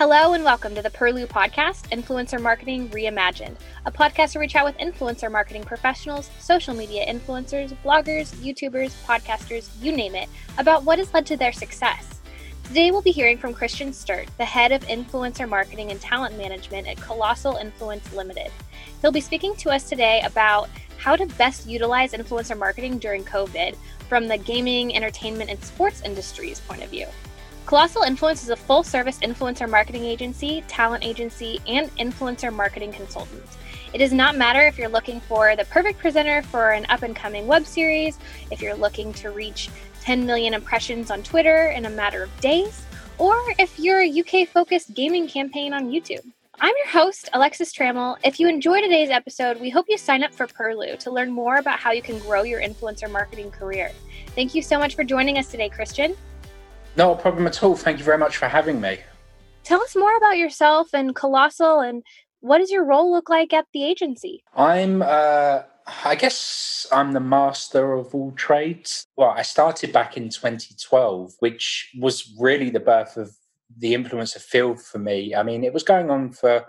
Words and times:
Hello 0.00 0.32
and 0.32 0.42
welcome 0.42 0.74
to 0.74 0.80
the 0.80 0.88
Perlu 0.88 1.26
podcast, 1.26 1.90
Influencer 1.90 2.40
Marketing 2.40 2.88
Reimagined, 2.88 3.56
a 3.84 3.92
podcast 3.92 4.34
where 4.34 4.40
we 4.40 4.48
chat 4.48 4.64
with 4.64 4.78
influencer 4.78 5.30
marketing 5.30 5.62
professionals, 5.62 6.30
social 6.38 6.74
media 6.74 7.04
influencers, 7.04 7.76
bloggers, 7.84 8.34
YouTubers, 8.36 8.94
podcasters, 9.04 9.68
you 9.78 9.92
name 9.94 10.14
it, 10.14 10.30
about 10.56 10.84
what 10.84 10.98
has 10.98 11.12
led 11.12 11.26
to 11.26 11.36
their 11.36 11.52
success. 11.52 12.22
Today 12.64 12.90
we'll 12.90 13.02
be 13.02 13.10
hearing 13.10 13.36
from 13.36 13.52
Christian 13.52 13.92
Sturt, 13.92 14.26
the 14.38 14.44
head 14.46 14.72
of 14.72 14.80
influencer 14.86 15.46
marketing 15.46 15.90
and 15.90 16.00
talent 16.00 16.34
management 16.38 16.88
at 16.88 16.96
Colossal 16.96 17.56
Influence 17.56 18.10
Limited. 18.14 18.50
He'll 19.02 19.12
be 19.12 19.20
speaking 19.20 19.54
to 19.56 19.68
us 19.68 19.86
today 19.86 20.22
about 20.24 20.70
how 20.96 21.14
to 21.14 21.26
best 21.26 21.68
utilize 21.68 22.12
influencer 22.12 22.56
marketing 22.56 23.00
during 23.00 23.22
COVID 23.22 23.76
from 24.08 24.28
the 24.28 24.38
gaming, 24.38 24.96
entertainment, 24.96 25.50
and 25.50 25.62
sports 25.62 26.00
industries 26.00 26.60
point 26.60 26.82
of 26.82 26.88
view. 26.88 27.06
Colossal 27.66 28.02
Influence 28.02 28.42
is 28.42 28.48
a 28.48 28.56
full 28.56 28.82
service 28.82 29.18
influencer 29.20 29.68
marketing 29.68 30.04
agency, 30.04 30.64
talent 30.66 31.04
agency, 31.04 31.60
and 31.68 31.88
influencer 31.96 32.52
marketing 32.52 32.92
consultant. 32.92 33.42
It 33.92 33.98
does 33.98 34.12
not 34.12 34.36
matter 34.36 34.62
if 34.62 34.78
you're 34.78 34.88
looking 34.88 35.20
for 35.20 35.54
the 35.54 35.64
perfect 35.66 35.98
presenter 35.98 36.42
for 36.42 36.70
an 36.70 36.86
up 36.88 37.02
and 37.02 37.14
coming 37.14 37.46
web 37.46 37.66
series, 37.66 38.18
if 38.50 38.60
you're 38.60 38.74
looking 38.74 39.12
to 39.14 39.30
reach 39.30 39.68
10 40.02 40.26
million 40.26 40.54
impressions 40.54 41.10
on 41.10 41.22
Twitter 41.22 41.68
in 41.68 41.84
a 41.86 41.90
matter 41.90 42.22
of 42.22 42.40
days, 42.40 42.84
or 43.18 43.36
if 43.58 43.78
you're 43.78 44.00
a 44.00 44.20
UK 44.20 44.48
focused 44.48 44.94
gaming 44.94 45.28
campaign 45.28 45.72
on 45.72 45.90
YouTube. 45.90 46.24
I'm 46.60 46.74
your 46.76 46.88
host, 46.88 47.28
Alexis 47.32 47.72
Trammell. 47.72 48.16
If 48.22 48.38
you 48.38 48.48
enjoy 48.48 48.80
today's 48.80 49.10
episode, 49.10 49.60
we 49.60 49.70
hope 49.70 49.86
you 49.88 49.96
sign 49.96 50.22
up 50.22 50.34
for 50.34 50.46
Perlu 50.46 50.98
to 50.98 51.10
learn 51.10 51.30
more 51.30 51.56
about 51.56 51.78
how 51.78 51.92
you 51.92 52.02
can 52.02 52.18
grow 52.18 52.42
your 52.42 52.60
influencer 52.60 53.10
marketing 53.10 53.50
career. 53.50 53.92
Thank 54.34 54.54
you 54.54 54.62
so 54.62 54.78
much 54.78 54.94
for 54.94 55.04
joining 55.04 55.38
us 55.38 55.50
today, 55.50 55.68
Christian. 55.68 56.16
No 57.00 57.14
problem 57.14 57.46
at 57.46 57.62
all. 57.62 57.76
Thank 57.76 57.96
you 57.96 58.04
very 58.04 58.18
much 58.18 58.36
for 58.36 58.46
having 58.46 58.78
me. 58.78 58.98
Tell 59.64 59.80
us 59.80 59.96
more 59.96 60.14
about 60.18 60.36
yourself 60.36 60.90
and 60.92 61.14
Colossal 61.14 61.80
and 61.80 62.02
what 62.40 62.58
does 62.58 62.70
your 62.70 62.84
role 62.84 63.10
look 63.10 63.30
like 63.30 63.54
at 63.54 63.64
the 63.72 63.86
agency? 63.86 64.44
I'm, 64.54 65.00
uh, 65.00 65.60
I 66.04 66.14
guess, 66.14 66.86
I'm 66.92 67.12
the 67.12 67.20
master 67.20 67.94
of 67.94 68.14
all 68.14 68.32
trades. 68.32 69.06
Well, 69.16 69.30
I 69.30 69.40
started 69.40 69.94
back 69.94 70.18
in 70.18 70.28
2012, 70.28 71.36
which 71.38 71.90
was 71.98 72.34
really 72.38 72.68
the 72.68 72.80
birth 72.80 73.16
of 73.16 73.34
the 73.78 73.94
influencer 73.94 74.42
field 74.42 74.78
for 74.78 74.98
me. 74.98 75.34
I 75.34 75.42
mean, 75.42 75.64
it 75.64 75.72
was 75.72 75.82
going 75.82 76.10
on 76.10 76.32
for 76.32 76.66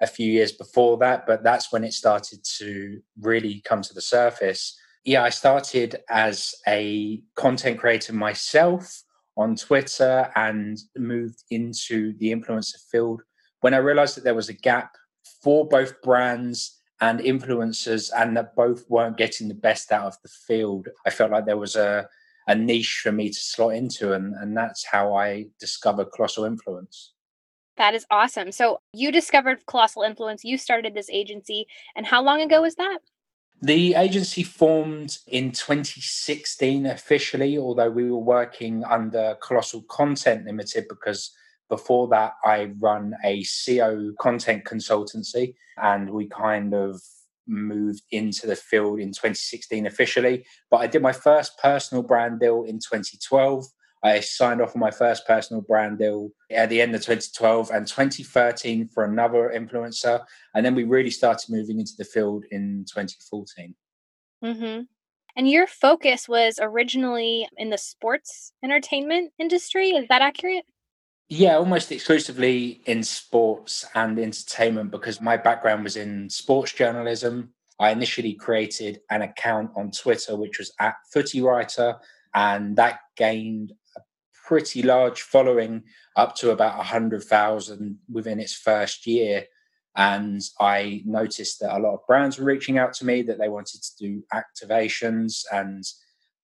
a 0.00 0.06
few 0.06 0.30
years 0.30 0.52
before 0.52 0.96
that, 0.98 1.26
but 1.26 1.42
that's 1.42 1.72
when 1.72 1.82
it 1.82 1.92
started 1.92 2.38
to 2.58 3.00
really 3.20 3.60
come 3.64 3.82
to 3.82 3.94
the 3.94 4.00
surface. 4.00 4.78
Yeah, 5.02 5.24
I 5.24 5.30
started 5.30 5.96
as 6.08 6.54
a 6.68 7.20
content 7.34 7.80
creator 7.80 8.12
myself 8.12 9.02
on 9.36 9.56
Twitter 9.56 10.30
and 10.36 10.78
moved 10.96 11.44
into 11.50 12.12
the 12.18 12.32
influencer 12.32 12.76
field 12.90 13.22
when 13.60 13.74
I 13.74 13.78
realized 13.78 14.16
that 14.16 14.24
there 14.24 14.34
was 14.34 14.48
a 14.48 14.54
gap 14.54 14.94
for 15.42 15.66
both 15.66 16.00
brands 16.02 16.80
and 17.00 17.20
influencers 17.20 18.10
and 18.16 18.36
that 18.36 18.54
both 18.54 18.88
weren't 18.88 19.16
getting 19.16 19.48
the 19.48 19.54
best 19.54 19.90
out 19.90 20.06
of 20.06 20.16
the 20.22 20.28
field. 20.28 20.88
I 21.06 21.10
felt 21.10 21.32
like 21.32 21.46
there 21.46 21.56
was 21.56 21.74
a, 21.74 22.08
a 22.46 22.54
niche 22.54 23.00
for 23.02 23.10
me 23.10 23.28
to 23.28 23.34
slot 23.34 23.74
into, 23.74 24.12
and, 24.12 24.34
and 24.34 24.56
that's 24.56 24.84
how 24.84 25.14
I 25.14 25.46
discovered 25.58 26.12
Colossal 26.14 26.44
Influence. 26.44 27.12
That 27.76 27.94
is 27.94 28.06
awesome. 28.10 28.52
So 28.52 28.80
you 28.92 29.10
discovered 29.10 29.66
Colossal 29.66 30.02
Influence, 30.02 30.44
you 30.44 30.58
started 30.58 30.94
this 30.94 31.10
agency, 31.10 31.66
and 31.96 32.06
how 32.06 32.22
long 32.22 32.40
ago 32.40 32.62
was 32.62 32.76
that? 32.76 32.98
The 33.64 33.94
agency 33.94 34.42
formed 34.42 35.18
in 35.28 35.52
2016 35.52 36.84
officially, 36.84 37.56
although 37.58 37.90
we 37.90 38.10
were 38.10 38.18
working 38.18 38.82
under 38.82 39.36
Colossal 39.40 39.82
Content 39.82 40.46
Limited 40.46 40.86
because 40.88 41.30
before 41.68 42.08
that 42.08 42.32
I 42.44 42.72
run 42.80 43.14
a 43.24 43.44
SEO 43.44 44.16
content 44.20 44.64
consultancy 44.64 45.54
and 45.80 46.10
we 46.10 46.26
kind 46.26 46.74
of 46.74 47.00
moved 47.46 48.02
into 48.10 48.48
the 48.48 48.56
field 48.56 48.98
in 48.98 49.10
2016 49.10 49.86
officially. 49.86 50.44
But 50.68 50.78
I 50.78 50.88
did 50.88 51.00
my 51.00 51.12
first 51.12 51.56
personal 51.58 52.02
brand 52.02 52.40
deal 52.40 52.64
in 52.64 52.80
2012 52.80 53.64
I 54.02 54.20
signed 54.20 54.60
off 54.60 54.74
on 54.74 54.80
my 54.80 54.90
first 54.90 55.26
personal 55.26 55.62
brand 55.62 55.98
deal 55.98 56.30
at 56.50 56.68
the 56.68 56.82
end 56.82 56.94
of 56.94 57.02
2012 57.02 57.70
and 57.70 57.86
2013 57.86 58.88
for 58.88 59.04
another 59.04 59.52
influencer. 59.54 60.24
And 60.54 60.66
then 60.66 60.74
we 60.74 60.84
really 60.84 61.10
started 61.10 61.50
moving 61.50 61.78
into 61.78 61.92
the 61.96 62.04
field 62.04 62.44
in 62.50 62.84
2014. 62.88 63.74
Mm-hmm. 64.44 64.82
And 65.36 65.48
your 65.48 65.66
focus 65.66 66.28
was 66.28 66.58
originally 66.60 67.48
in 67.56 67.70
the 67.70 67.78
sports 67.78 68.52
entertainment 68.62 69.32
industry. 69.38 69.90
Is 69.90 70.08
that 70.08 70.20
accurate? 70.20 70.64
Yeah, 71.28 71.56
almost 71.56 71.90
exclusively 71.90 72.82
in 72.84 73.02
sports 73.02 73.86
and 73.94 74.18
entertainment 74.18 74.90
because 74.90 75.20
my 75.20 75.36
background 75.36 75.84
was 75.84 75.96
in 75.96 76.28
sports 76.28 76.72
journalism. 76.72 77.54
I 77.80 77.90
initially 77.90 78.34
created 78.34 79.00
an 79.10 79.22
account 79.22 79.70
on 79.74 79.90
Twitter, 79.92 80.36
which 80.36 80.58
was 80.58 80.72
at 80.78 80.96
Footy 81.10 81.40
Writer, 81.40 81.96
and 82.34 82.76
that 82.76 83.00
gained 83.16 83.72
pretty 84.52 84.82
large 84.82 85.22
following, 85.22 85.82
up 86.14 86.34
to 86.36 86.50
about 86.50 86.76
100,000 86.76 87.98
within 88.12 88.38
its 88.38 88.52
first 88.52 89.06
year. 89.06 89.46
And 89.96 90.42
I 90.60 91.00
noticed 91.06 91.60
that 91.60 91.74
a 91.74 91.80
lot 91.80 91.94
of 91.94 92.06
brands 92.06 92.38
were 92.38 92.44
reaching 92.44 92.76
out 92.76 92.92
to 92.94 93.06
me 93.06 93.22
that 93.22 93.38
they 93.38 93.48
wanted 93.48 93.80
to 93.82 93.96
do 93.98 94.22
activations 94.34 95.44
and 95.50 95.82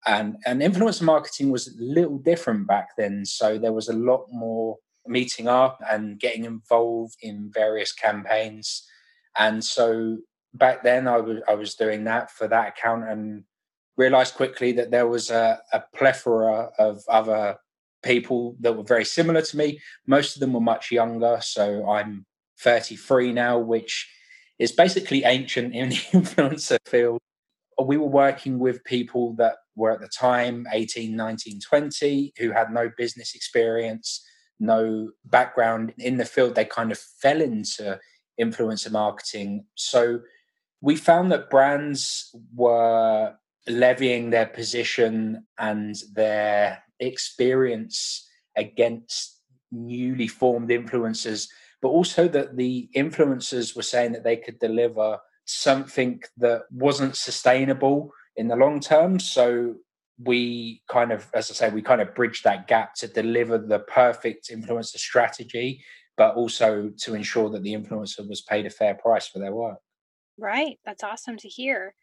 and 0.06 0.36
and 0.46 0.62
influencer 0.62 1.02
marketing 1.02 1.50
was 1.50 1.68
a 1.68 1.72
little 1.78 2.16
different 2.16 2.66
back 2.66 2.96
then. 2.96 3.26
So 3.26 3.58
there 3.58 3.74
was 3.74 3.90
a 3.90 4.00
lot 4.10 4.24
more 4.30 4.78
meeting 5.06 5.46
up 5.46 5.78
and 5.90 6.18
getting 6.18 6.46
involved 6.46 7.16
in 7.20 7.50
various 7.52 7.92
campaigns. 7.92 8.88
And 9.36 9.62
so 9.62 10.16
back 10.54 10.82
then 10.82 11.06
I 11.06 11.18
was 11.18 11.42
I 11.46 11.54
was 11.56 11.74
doing 11.74 12.04
that 12.04 12.30
for 12.30 12.48
that 12.48 12.68
account 12.68 13.04
and 13.06 13.44
realized 13.98 14.34
quickly 14.34 14.72
that 14.72 14.90
there 14.90 15.08
was 15.08 15.30
a, 15.30 15.60
a 15.74 15.82
plethora 15.94 16.70
of 16.78 17.02
other 17.06 17.58
people 18.02 18.56
that 18.60 18.76
were 18.76 18.84
very 18.84 19.04
similar 19.04 19.42
to 19.42 19.56
me. 19.56 19.80
Most 20.06 20.36
of 20.36 20.40
them 20.40 20.52
were 20.52 20.60
much 20.60 20.90
younger. 20.90 21.38
So 21.42 21.88
I'm 21.88 22.26
33 22.60 23.32
now, 23.32 23.58
which 23.58 24.08
is 24.58 24.72
basically 24.72 25.24
ancient 25.24 25.74
in 25.74 25.90
the 25.90 25.94
influencer 26.12 26.78
field. 26.86 27.20
We 27.82 27.96
were 27.96 28.06
working 28.06 28.58
with 28.58 28.82
people 28.84 29.34
that 29.34 29.56
were 29.76 29.92
at 29.92 30.00
the 30.00 30.08
time 30.08 30.66
18, 30.72 31.14
19, 31.14 31.60
20, 31.60 32.32
who 32.38 32.50
had 32.50 32.72
no 32.72 32.90
business 32.96 33.34
experience, 33.34 34.24
no 34.58 35.10
background 35.24 35.94
in 35.98 36.16
the 36.16 36.24
field. 36.24 36.56
They 36.56 36.64
kind 36.64 36.90
of 36.90 36.98
fell 36.98 37.40
into 37.40 38.00
influencer 38.40 38.90
marketing. 38.90 39.64
So 39.76 40.20
we 40.80 40.96
found 40.96 41.30
that 41.30 41.50
brands 41.50 42.34
were 42.54 43.34
levying 43.68 44.30
their 44.30 44.46
position 44.46 45.46
and 45.58 45.96
their 46.14 46.82
experience 47.00 48.28
against 48.56 49.40
newly 49.70 50.26
formed 50.26 50.70
influencers, 50.70 51.48
but 51.80 51.88
also 51.88 52.28
that 52.28 52.56
the 52.56 52.88
influencers 52.96 53.76
were 53.76 53.82
saying 53.82 54.12
that 54.12 54.24
they 54.24 54.36
could 54.36 54.58
deliver 54.58 55.18
something 55.44 56.22
that 56.36 56.62
wasn't 56.70 57.16
sustainable 57.16 58.10
in 58.36 58.48
the 58.48 58.56
long 58.56 58.80
term. 58.80 59.18
So 59.18 59.76
we 60.22 60.82
kind 60.90 61.12
of, 61.12 61.26
as 61.34 61.50
I 61.50 61.54
say, 61.54 61.70
we 61.70 61.82
kind 61.82 62.00
of 62.00 62.14
bridged 62.14 62.44
that 62.44 62.66
gap 62.66 62.94
to 62.96 63.06
deliver 63.06 63.58
the 63.58 63.78
perfect 63.80 64.50
influencer 64.50 64.98
strategy, 64.98 65.82
but 66.16 66.34
also 66.34 66.90
to 66.98 67.14
ensure 67.14 67.48
that 67.50 67.62
the 67.62 67.74
influencer 67.74 68.28
was 68.28 68.40
paid 68.42 68.66
a 68.66 68.70
fair 68.70 68.94
price 68.94 69.28
for 69.28 69.38
their 69.38 69.54
work. 69.54 69.78
Right. 70.36 70.78
That's 70.84 71.04
awesome 71.04 71.36
to 71.38 71.48
hear. 71.48 71.94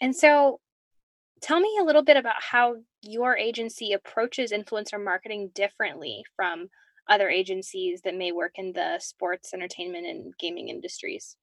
And 0.00 0.14
so 0.14 0.60
Tell 1.40 1.60
me 1.60 1.76
a 1.80 1.84
little 1.84 2.02
bit 2.02 2.16
about 2.16 2.42
how 2.42 2.76
your 3.02 3.36
agency 3.36 3.92
approaches 3.92 4.52
influencer 4.52 5.02
marketing 5.02 5.50
differently 5.54 6.24
from 6.34 6.68
other 7.08 7.28
agencies 7.28 8.00
that 8.02 8.16
may 8.16 8.32
work 8.32 8.52
in 8.56 8.72
the 8.72 8.98
sports, 8.98 9.54
entertainment, 9.54 10.06
and 10.06 10.34
gaming 10.38 10.68
industries. 10.68 11.36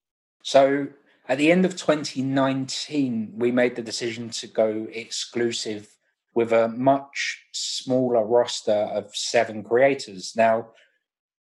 So, 0.43 0.87
at 1.29 1.37
the 1.37 1.51
end 1.51 1.63
of 1.63 1.77
2019, 1.77 3.33
we 3.37 3.51
made 3.51 3.75
the 3.75 3.81
decision 3.81 4.29
to 4.31 4.47
go 4.47 4.87
exclusive 4.91 5.87
with 6.33 6.51
a 6.51 6.67
much 6.67 7.45
smaller 7.53 8.25
roster 8.25 8.73
of 8.73 9.15
seven 9.15 9.63
creators. 9.63 10.33
Now, 10.35 10.69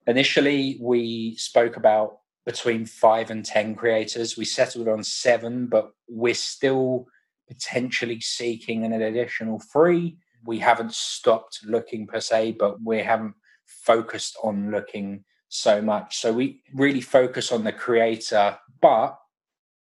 initially, 0.07 0.77
we 0.81 1.35
spoke 1.35 1.77
about 1.77 2.17
between 2.45 2.85
five 2.85 3.29
and 3.29 3.45
10 3.45 3.75
creators. 3.75 4.35
We 4.35 4.45
settled 4.45 4.87
on 4.87 5.03
seven, 5.03 5.67
but 5.67 5.91
we're 6.09 6.33
still 6.33 7.07
potentially 7.51 8.21
seeking 8.21 8.85
an 8.85 8.93
additional 8.93 9.59
three. 9.59 10.17
We 10.45 10.59
haven't 10.59 10.93
stopped 10.93 11.59
looking 11.65 12.07
per 12.07 12.21
se, 12.21 12.53
but 12.53 12.81
we 12.81 12.99
haven't 12.99 13.35
focused 13.65 14.37
on 14.41 14.71
looking 14.71 15.25
so 15.49 15.81
much. 15.81 16.17
So 16.17 16.31
we 16.31 16.61
really 16.73 17.01
focus 17.01 17.51
on 17.51 17.63
the 17.63 17.73
creator. 17.73 18.57
But 18.81 19.17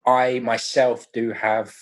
I 0.05 0.41
myself 0.41 1.07
do 1.13 1.33
have 1.33 1.75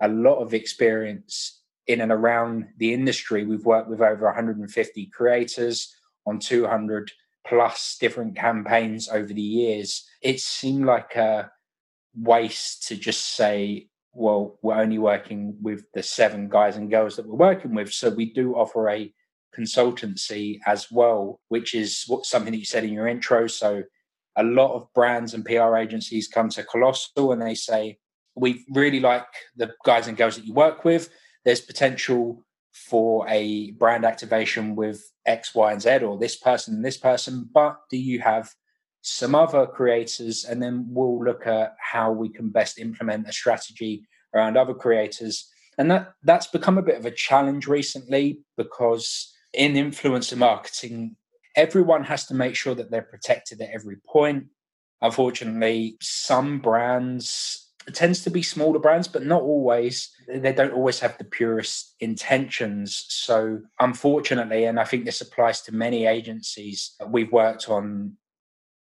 a 0.00 0.08
lot 0.08 0.40
of 0.40 0.54
experience 0.54 1.62
in 1.86 2.00
and 2.00 2.12
around 2.12 2.66
the 2.76 2.92
industry. 2.92 3.44
We've 3.44 3.64
worked 3.64 3.88
with 3.88 4.00
over 4.00 4.26
150 4.26 5.06
creators 5.06 5.94
on 6.26 6.38
200 6.38 7.10
plus 7.46 7.96
different 7.98 8.36
campaigns 8.36 9.08
over 9.08 9.32
the 9.32 9.40
years, 9.42 10.06
it 10.22 10.40
seemed 10.40 10.84
like 10.84 11.16
a 11.16 11.50
waste 12.14 12.86
to 12.88 12.96
just 12.96 13.34
say, 13.34 13.88
well, 14.12 14.58
we're 14.62 14.80
only 14.80 14.98
working 14.98 15.56
with 15.62 15.84
the 15.94 16.02
seven 16.02 16.48
guys 16.48 16.76
and 16.76 16.90
girls 16.90 17.16
that 17.16 17.26
we're 17.26 17.34
working 17.34 17.74
with. 17.74 17.92
So 17.92 18.10
we 18.10 18.32
do 18.32 18.54
offer 18.54 18.88
a 18.88 19.12
consultancy 19.56 20.58
as 20.66 20.90
well, 20.90 21.40
which 21.48 21.74
is 21.74 22.04
what 22.06 22.26
something 22.26 22.52
that 22.52 22.58
you 22.58 22.64
said 22.64 22.84
in 22.84 22.92
your 22.92 23.08
intro. 23.08 23.46
So 23.46 23.82
a 24.36 24.42
lot 24.42 24.74
of 24.74 24.92
brands 24.94 25.34
and 25.34 25.44
PR 25.44 25.76
agencies 25.76 26.28
come 26.28 26.48
to 26.50 26.64
Colossal 26.64 27.32
and 27.32 27.42
they 27.42 27.54
say, 27.54 27.98
we 28.34 28.64
really 28.72 29.00
like 29.00 29.26
the 29.56 29.72
guys 29.84 30.06
and 30.06 30.16
girls 30.16 30.36
that 30.36 30.46
you 30.46 30.54
work 30.54 30.84
with. 30.84 31.10
There's 31.44 31.60
potential 31.60 32.44
for 32.72 33.26
a 33.28 33.72
brand 33.72 34.04
activation 34.04 34.76
with 34.76 35.02
X, 35.26 35.54
Y, 35.54 35.72
and 35.72 35.82
Z, 35.82 35.98
or 35.98 36.18
this 36.18 36.36
person 36.36 36.74
and 36.74 36.84
this 36.84 36.96
person, 36.96 37.48
but 37.52 37.80
do 37.90 37.96
you 37.96 38.20
have 38.20 38.50
some 39.02 39.34
other 39.34 39.66
creators? 39.66 40.44
And 40.44 40.62
then 40.62 40.86
we'll 40.88 41.22
look 41.22 41.46
at 41.46 41.74
how 41.78 42.12
we 42.12 42.28
can 42.28 42.50
best 42.50 42.78
implement 42.78 43.28
a 43.28 43.32
strategy 43.32 44.06
around 44.34 44.56
other 44.56 44.74
creators. 44.74 45.48
And 45.78 45.90
that 45.90 46.12
that's 46.22 46.46
become 46.46 46.78
a 46.78 46.82
bit 46.82 46.98
of 46.98 47.06
a 47.06 47.10
challenge 47.10 47.66
recently 47.66 48.40
because 48.56 49.34
in 49.52 49.74
influencer 49.74 50.36
marketing, 50.36 51.16
everyone 51.56 52.04
has 52.04 52.26
to 52.26 52.34
make 52.34 52.54
sure 52.54 52.74
that 52.74 52.90
they're 52.90 53.02
protected 53.02 53.60
at 53.60 53.70
every 53.72 53.96
point. 54.06 54.46
Unfortunately, 55.02 55.96
some 56.00 56.58
brands 56.58 57.70
it 57.86 57.94
tends 57.94 58.22
to 58.22 58.30
be 58.30 58.42
smaller 58.42 58.78
brands, 58.78 59.08
but 59.08 59.24
not 59.24 59.42
always. 59.42 60.10
They 60.28 60.52
don't 60.52 60.74
always 60.74 61.00
have 61.00 61.16
the 61.16 61.24
purest 61.24 61.94
intentions. 62.00 63.06
So, 63.08 63.60
unfortunately, 63.80 64.64
and 64.64 64.78
I 64.78 64.84
think 64.84 65.04
this 65.04 65.22
applies 65.22 65.62
to 65.62 65.74
many 65.74 66.06
agencies, 66.06 66.94
we've 67.08 67.32
worked 67.32 67.68
on 67.68 68.16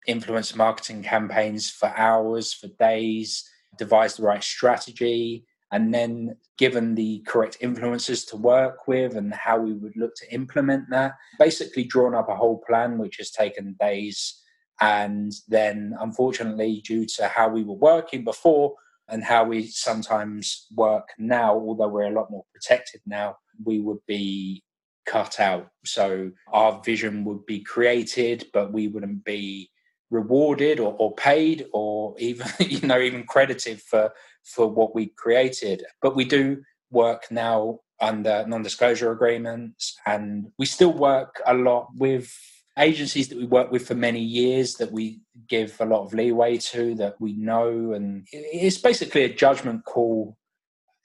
influencer 0.07 0.55
marketing 0.55 1.03
campaigns 1.03 1.69
for 1.69 1.91
hours, 1.95 2.53
for 2.53 2.67
days, 2.79 3.47
devised 3.77 4.17
the 4.19 4.23
right 4.23 4.43
strategy, 4.43 5.45
and 5.71 5.93
then 5.93 6.35
given 6.57 6.95
the 6.95 7.23
correct 7.27 7.57
influencers 7.61 8.27
to 8.27 8.35
work 8.35 8.87
with 8.87 9.15
and 9.15 9.33
how 9.33 9.59
we 9.59 9.73
would 9.73 9.95
look 9.95 10.15
to 10.15 10.33
implement 10.33 10.89
that. 10.89 11.13
Basically, 11.37 11.83
drawn 11.83 12.15
up 12.15 12.29
a 12.29 12.35
whole 12.35 12.61
plan, 12.67 12.97
which 12.97 13.17
has 13.17 13.31
taken 13.31 13.75
days. 13.79 14.41
And 14.81 15.31
then, 15.47 15.95
unfortunately, 15.99 16.81
due 16.85 17.05
to 17.17 17.27
how 17.27 17.49
we 17.49 17.63
were 17.63 17.75
working 17.75 18.23
before 18.23 18.73
and 19.09 19.23
how 19.23 19.43
we 19.43 19.67
sometimes 19.67 20.67
work 20.75 21.09
now, 21.17 21.53
although 21.53 21.87
we're 21.87 22.03
a 22.03 22.11
lot 22.11 22.31
more 22.31 22.45
protected 22.53 23.01
now, 23.05 23.35
we 23.63 23.79
would 23.79 23.99
be 24.07 24.63
cut 25.05 25.39
out. 25.39 25.67
So 25.85 26.31
our 26.51 26.81
vision 26.83 27.25
would 27.25 27.45
be 27.45 27.59
created, 27.61 28.47
but 28.53 28.71
we 28.71 28.87
wouldn't 28.87 29.23
be 29.23 29.69
rewarded 30.09 30.79
or, 30.79 30.95
or 30.97 31.13
paid 31.15 31.67
or 31.73 32.15
even 32.19 32.47
you 32.59 32.81
know 32.81 33.00
even 33.00 33.23
credited 33.23 33.81
for 33.81 34.11
for 34.44 34.67
what 34.67 34.95
we 34.95 35.07
created. 35.07 35.83
But 36.01 36.15
we 36.15 36.25
do 36.25 36.63
work 36.91 37.31
now 37.31 37.79
under 38.01 38.45
non-disclosure 38.47 39.11
agreements 39.11 39.97
and 40.06 40.51
we 40.57 40.65
still 40.65 40.94
work 40.94 41.41
a 41.45 41.53
lot 41.53 41.89
with 41.95 42.33
agencies 42.77 43.27
that 43.27 43.38
we 43.38 43.45
work 43.45 43.71
with 43.71 43.85
for 43.85 43.95
many 43.95 44.21
years 44.21 44.75
that 44.75 44.91
we 44.91 45.19
give 45.50 45.75
a 45.81 45.85
lot 45.85 46.06
of 46.06 46.13
leeway 46.13 46.57
to 46.57 46.95
that 46.95 47.19
we 47.19 47.33
know. 47.33 47.91
And 47.91 48.25
it's 48.31 48.77
basically 48.77 49.23
a 49.23 49.33
judgment 49.33 49.83
call 49.83 50.38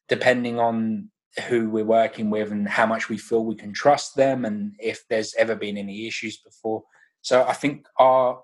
depending 0.09 0.61
on 0.61 1.11
who 1.49 1.69
we're 1.69 1.85
working 1.85 2.31
with 2.31 2.53
and 2.53 2.69
how 2.69 2.87
much 2.87 3.09
we 3.09 3.19
feel 3.19 3.45
we 3.45 3.56
can 3.56 3.73
trust 3.73 4.15
them 4.15 4.45
and 4.45 4.75
if 4.79 5.03
there's 5.09 5.35
ever 5.37 5.56
been 5.56 5.77
any 5.77 6.06
issues 6.06 6.37
before. 6.37 6.85
So 7.23 7.45
i 7.45 7.55
think 7.55 7.87
our 7.99 8.41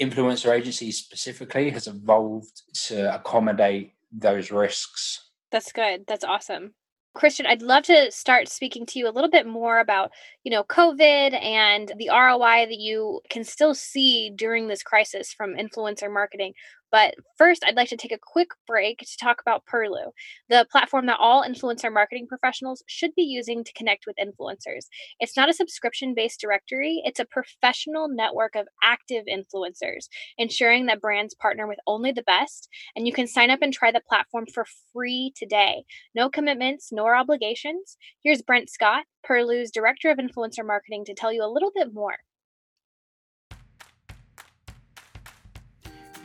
influencer 0.00 0.52
agencies 0.52 0.98
specifically 0.98 1.70
has 1.70 1.86
evolved 1.86 2.62
to 2.86 3.14
accommodate 3.14 3.92
those 4.12 4.50
risks. 4.50 5.30
That's 5.50 5.72
good. 5.72 6.04
That's 6.06 6.24
awesome. 6.24 6.74
Christian, 7.14 7.46
I'd 7.46 7.62
love 7.62 7.84
to 7.84 8.10
start 8.10 8.48
speaking 8.48 8.86
to 8.86 8.98
you 8.98 9.08
a 9.08 9.12
little 9.12 9.30
bit 9.30 9.46
more 9.46 9.78
about, 9.78 10.10
you 10.42 10.50
know, 10.50 10.64
COVID 10.64 11.40
and 11.40 11.92
the 11.96 12.10
ROI 12.10 12.66
that 12.66 12.78
you 12.78 13.20
can 13.30 13.44
still 13.44 13.72
see 13.72 14.30
during 14.34 14.66
this 14.66 14.82
crisis 14.82 15.32
from 15.32 15.54
influencer 15.54 16.12
marketing. 16.12 16.54
But 16.94 17.16
first, 17.36 17.64
I'd 17.66 17.74
like 17.74 17.88
to 17.88 17.96
take 17.96 18.12
a 18.12 18.20
quick 18.22 18.50
break 18.68 18.98
to 19.00 19.16
talk 19.16 19.40
about 19.40 19.64
Perlu, 19.66 20.12
the 20.48 20.64
platform 20.70 21.06
that 21.06 21.18
all 21.18 21.42
influencer 21.42 21.92
marketing 21.92 22.28
professionals 22.28 22.84
should 22.86 23.12
be 23.16 23.24
using 23.24 23.64
to 23.64 23.72
connect 23.72 24.06
with 24.06 24.14
influencers. 24.14 24.86
It's 25.18 25.36
not 25.36 25.48
a 25.48 25.54
subscription 25.54 26.14
based 26.14 26.40
directory, 26.40 27.02
it's 27.04 27.18
a 27.18 27.24
professional 27.24 28.06
network 28.06 28.54
of 28.54 28.68
active 28.84 29.24
influencers, 29.26 30.06
ensuring 30.38 30.86
that 30.86 31.00
brands 31.00 31.34
partner 31.34 31.66
with 31.66 31.80
only 31.88 32.12
the 32.12 32.22
best. 32.22 32.68
And 32.94 33.08
you 33.08 33.12
can 33.12 33.26
sign 33.26 33.50
up 33.50 33.58
and 33.60 33.72
try 33.72 33.90
the 33.90 34.00
platform 34.08 34.46
for 34.46 34.64
free 34.92 35.32
today. 35.34 35.82
No 36.14 36.30
commitments, 36.30 36.90
nor 36.92 37.16
obligations. 37.16 37.96
Here's 38.22 38.40
Brent 38.40 38.70
Scott, 38.70 39.04
Perlu's 39.28 39.72
Director 39.72 40.10
of 40.10 40.18
Influencer 40.18 40.64
Marketing, 40.64 41.04
to 41.06 41.14
tell 41.14 41.32
you 41.32 41.42
a 41.42 41.50
little 41.52 41.72
bit 41.74 41.92
more. 41.92 42.18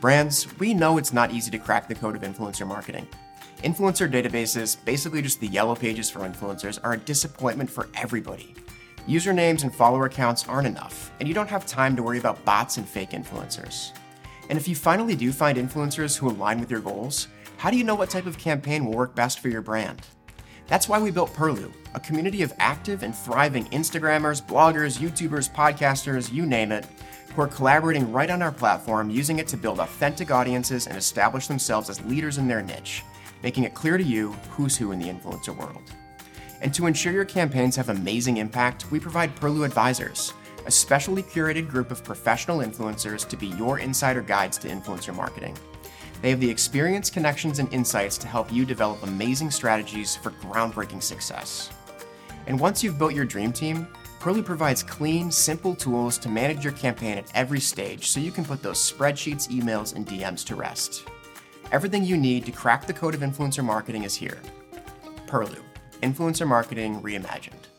Brands, 0.00 0.46
we 0.58 0.72
know 0.72 0.96
it's 0.96 1.12
not 1.12 1.30
easy 1.30 1.50
to 1.50 1.58
crack 1.58 1.86
the 1.86 1.94
code 1.94 2.16
of 2.16 2.22
influencer 2.22 2.66
marketing. 2.66 3.06
Influencer 3.62 4.10
databases, 4.10 4.82
basically 4.86 5.20
just 5.20 5.40
the 5.40 5.46
yellow 5.46 5.76
pages 5.76 6.08
for 6.08 6.20
influencers, 6.20 6.78
are 6.82 6.94
a 6.94 6.98
disappointment 6.98 7.68
for 7.68 7.86
everybody. 7.94 8.54
Usernames 9.06 9.62
and 9.62 9.74
follower 9.74 10.06
accounts 10.06 10.48
aren't 10.48 10.66
enough, 10.66 11.12
and 11.20 11.28
you 11.28 11.34
don't 11.34 11.50
have 11.50 11.66
time 11.66 11.94
to 11.96 12.02
worry 12.02 12.18
about 12.18 12.42
bots 12.46 12.78
and 12.78 12.88
fake 12.88 13.10
influencers. 13.10 13.92
And 14.48 14.58
if 14.58 14.66
you 14.66 14.74
finally 14.74 15.14
do 15.14 15.32
find 15.32 15.58
influencers 15.58 16.16
who 16.16 16.30
align 16.30 16.60
with 16.60 16.70
your 16.70 16.80
goals, 16.80 17.28
how 17.58 17.70
do 17.70 17.76
you 17.76 17.84
know 17.84 17.94
what 17.94 18.08
type 18.08 18.24
of 18.24 18.38
campaign 18.38 18.86
will 18.86 18.94
work 18.94 19.14
best 19.14 19.40
for 19.40 19.50
your 19.50 19.60
brand? 19.60 20.00
That's 20.66 20.88
why 20.88 20.98
we 20.98 21.10
built 21.10 21.34
Perlu, 21.34 21.70
a 21.94 22.00
community 22.00 22.40
of 22.40 22.54
active 22.58 23.02
and 23.02 23.14
thriving 23.14 23.66
Instagrammers, 23.66 24.40
bloggers, 24.42 24.98
YouTubers, 24.98 25.52
podcasters, 25.52 26.32
you 26.32 26.46
name 26.46 26.72
it, 26.72 26.86
who 27.34 27.42
are 27.42 27.48
collaborating 27.48 28.12
right 28.12 28.30
on 28.30 28.42
our 28.42 28.52
platform, 28.52 29.10
using 29.10 29.38
it 29.38 29.48
to 29.48 29.56
build 29.56 29.80
authentic 29.80 30.30
audiences 30.30 30.86
and 30.86 30.96
establish 30.96 31.46
themselves 31.46 31.88
as 31.88 32.04
leaders 32.04 32.38
in 32.38 32.48
their 32.48 32.62
niche, 32.62 33.02
making 33.42 33.64
it 33.64 33.74
clear 33.74 33.96
to 33.96 34.04
you 34.04 34.32
who's 34.50 34.76
who 34.76 34.92
in 34.92 34.98
the 34.98 35.08
influencer 35.08 35.56
world. 35.56 35.82
And 36.60 36.74
to 36.74 36.86
ensure 36.86 37.12
your 37.12 37.24
campaigns 37.24 37.76
have 37.76 37.88
amazing 37.88 38.36
impact, 38.36 38.90
we 38.90 39.00
provide 39.00 39.34
Perlu 39.36 39.64
Advisors, 39.64 40.34
a 40.66 40.70
specially 40.70 41.22
curated 41.22 41.68
group 41.68 41.90
of 41.90 42.04
professional 42.04 42.58
influencers 42.58 43.26
to 43.28 43.36
be 43.36 43.48
your 43.48 43.78
insider 43.78 44.20
guides 44.20 44.58
to 44.58 44.68
influencer 44.68 45.14
marketing. 45.14 45.56
They 46.20 46.28
have 46.30 46.40
the 46.40 46.50
experience, 46.50 47.08
connections, 47.08 47.60
and 47.60 47.72
insights 47.72 48.18
to 48.18 48.26
help 48.26 48.52
you 48.52 48.66
develop 48.66 49.02
amazing 49.02 49.50
strategies 49.50 50.16
for 50.16 50.32
groundbreaking 50.32 51.02
success. 51.02 51.70
And 52.46 52.60
once 52.60 52.84
you've 52.84 52.98
built 52.98 53.14
your 53.14 53.24
dream 53.24 53.52
team, 53.52 53.86
Perlu 54.20 54.44
provides 54.44 54.82
clean, 54.82 55.30
simple 55.30 55.74
tools 55.74 56.18
to 56.18 56.28
manage 56.28 56.62
your 56.62 56.74
campaign 56.74 57.16
at 57.16 57.30
every 57.34 57.58
stage 57.58 58.10
so 58.10 58.20
you 58.20 58.30
can 58.30 58.44
put 58.44 58.62
those 58.62 58.78
spreadsheets, 58.78 59.48
emails, 59.48 59.96
and 59.96 60.06
DMs 60.06 60.44
to 60.44 60.54
rest. 60.54 61.08
Everything 61.72 62.04
you 62.04 62.18
need 62.18 62.44
to 62.44 62.52
crack 62.52 62.86
the 62.86 62.92
code 62.92 63.14
of 63.14 63.22
influencer 63.22 63.64
marketing 63.64 64.02
is 64.02 64.14
here. 64.14 64.38
Perlu, 65.26 65.62
influencer 66.02 66.46
marketing 66.46 67.00
reimagined. 67.00 67.69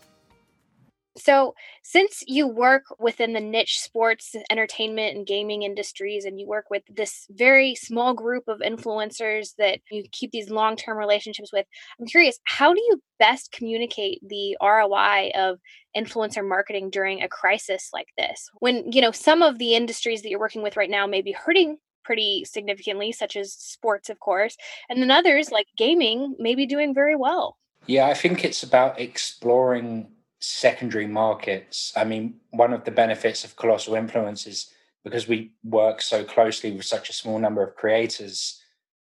So, 1.17 1.55
since 1.83 2.23
you 2.25 2.47
work 2.47 2.83
within 2.97 3.33
the 3.33 3.41
niche 3.41 3.79
sports, 3.79 4.33
uh, 4.33 4.39
entertainment, 4.49 5.17
and 5.17 5.27
gaming 5.27 5.63
industries, 5.63 6.23
and 6.23 6.39
you 6.39 6.47
work 6.47 6.69
with 6.69 6.83
this 6.89 7.25
very 7.29 7.75
small 7.75 8.13
group 8.13 8.47
of 8.47 8.59
influencers 8.59 9.49
that 9.57 9.79
you 9.91 10.03
keep 10.11 10.31
these 10.31 10.49
long 10.49 10.77
term 10.77 10.97
relationships 10.97 11.51
with, 11.51 11.65
I'm 11.99 12.05
curious, 12.05 12.39
how 12.45 12.73
do 12.73 12.79
you 12.79 13.01
best 13.19 13.51
communicate 13.51 14.19
the 14.25 14.57
ROI 14.61 15.31
of 15.35 15.59
influencer 15.97 16.47
marketing 16.47 16.89
during 16.89 17.21
a 17.21 17.27
crisis 17.27 17.89
like 17.93 18.07
this? 18.17 18.49
When, 18.59 18.89
you 18.91 19.01
know, 19.01 19.11
some 19.11 19.41
of 19.41 19.59
the 19.59 19.75
industries 19.75 20.21
that 20.21 20.29
you're 20.29 20.39
working 20.39 20.63
with 20.63 20.77
right 20.77 20.89
now 20.89 21.07
may 21.07 21.21
be 21.21 21.33
hurting 21.33 21.77
pretty 22.05 22.45
significantly, 22.45 23.11
such 23.11 23.35
as 23.35 23.53
sports, 23.53 24.09
of 24.09 24.19
course, 24.19 24.55
and 24.89 25.01
then 25.01 25.11
others 25.11 25.51
like 25.51 25.67
gaming 25.77 26.35
may 26.39 26.55
be 26.55 26.65
doing 26.65 26.93
very 26.93 27.17
well. 27.17 27.57
Yeah, 27.85 28.07
I 28.07 28.13
think 28.13 28.45
it's 28.45 28.63
about 28.63 28.99
exploring 28.99 30.07
secondary 30.41 31.07
markets. 31.07 31.93
I 31.95 32.03
mean, 32.03 32.35
one 32.49 32.73
of 32.73 32.83
the 32.83 32.91
benefits 32.91 33.45
of 33.45 33.55
Colossal 33.55 33.95
Influence 33.95 34.47
is 34.47 34.73
because 35.03 35.27
we 35.27 35.51
work 35.63 36.01
so 36.01 36.23
closely 36.23 36.71
with 36.71 36.85
such 36.85 37.09
a 37.09 37.13
small 37.13 37.39
number 37.39 37.63
of 37.63 37.75
creators. 37.75 38.61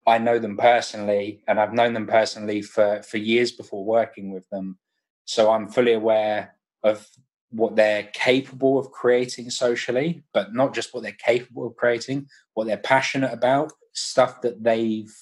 I 0.07 0.19
know 0.19 0.39
them 0.39 0.57
personally, 0.57 1.43
and 1.47 1.61
I've 1.61 1.73
known 1.73 1.93
them 1.93 2.07
personally 2.07 2.63
for, 2.63 3.03
for 3.03 3.19
years 3.19 3.53
before 3.53 3.85
working 3.85 4.33
with 4.33 4.49
them. 4.51 4.79
So 5.25 5.51
I'm 5.51 5.69
fully 5.69 5.93
aware 5.93 6.55
of 6.83 7.07
what 7.51 7.77
they're 7.77 8.05
capable 8.13 8.79
of 8.79 8.91
creating 8.91 9.51
socially, 9.51 10.25
but 10.33 10.55
not 10.55 10.75
just 10.75 10.93
what 10.93 11.03
they're 11.03 11.13
capable 11.13 11.67
of 11.67 11.77
creating, 11.77 12.29
what 12.55 12.67
they're 12.67 12.77
passionate 12.77 13.33
about, 13.33 13.73
stuff 13.93 14.41
that 14.43 14.63
they've 14.63 15.13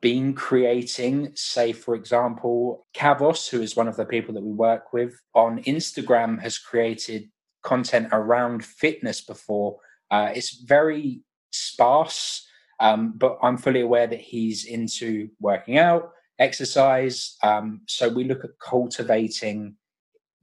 been 0.00 0.32
creating, 0.34 1.32
say, 1.34 1.72
for 1.72 1.94
example, 1.94 2.86
Kavos, 2.94 3.48
who 3.48 3.60
is 3.62 3.76
one 3.76 3.88
of 3.88 3.96
the 3.96 4.04
people 4.04 4.32
that 4.34 4.42
we 4.42 4.52
work 4.52 4.92
with 4.92 5.20
on 5.34 5.62
Instagram, 5.64 6.40
has 6.40 6.58
created 6.58 7.28
content 7.62 8.08
around 8.12 8.64
fitness 8.64 9.20
before. 9.20 9.78
Uh, 10.10 10.30
it's 10.34 10.62
very 10.62 11.20
sparse, 11.50 12.46
um, 12.80 13.14
but 13.16 13.38
I'm 13.42 13.58
fully 13.58 13.80
aware 13.80 14.06
that 14.06 14.20
he's 14.20 14.64
into 14.64 15.28
working 15.40 15.78
out, 15.78 16.12
exercise. 16.38 17.36
Um, 17.42 17.80
so 17.86 18.08
we 18.08 18.24
look 18.24 18.44
at 18.44 18.58
cultivating 18.60 19.76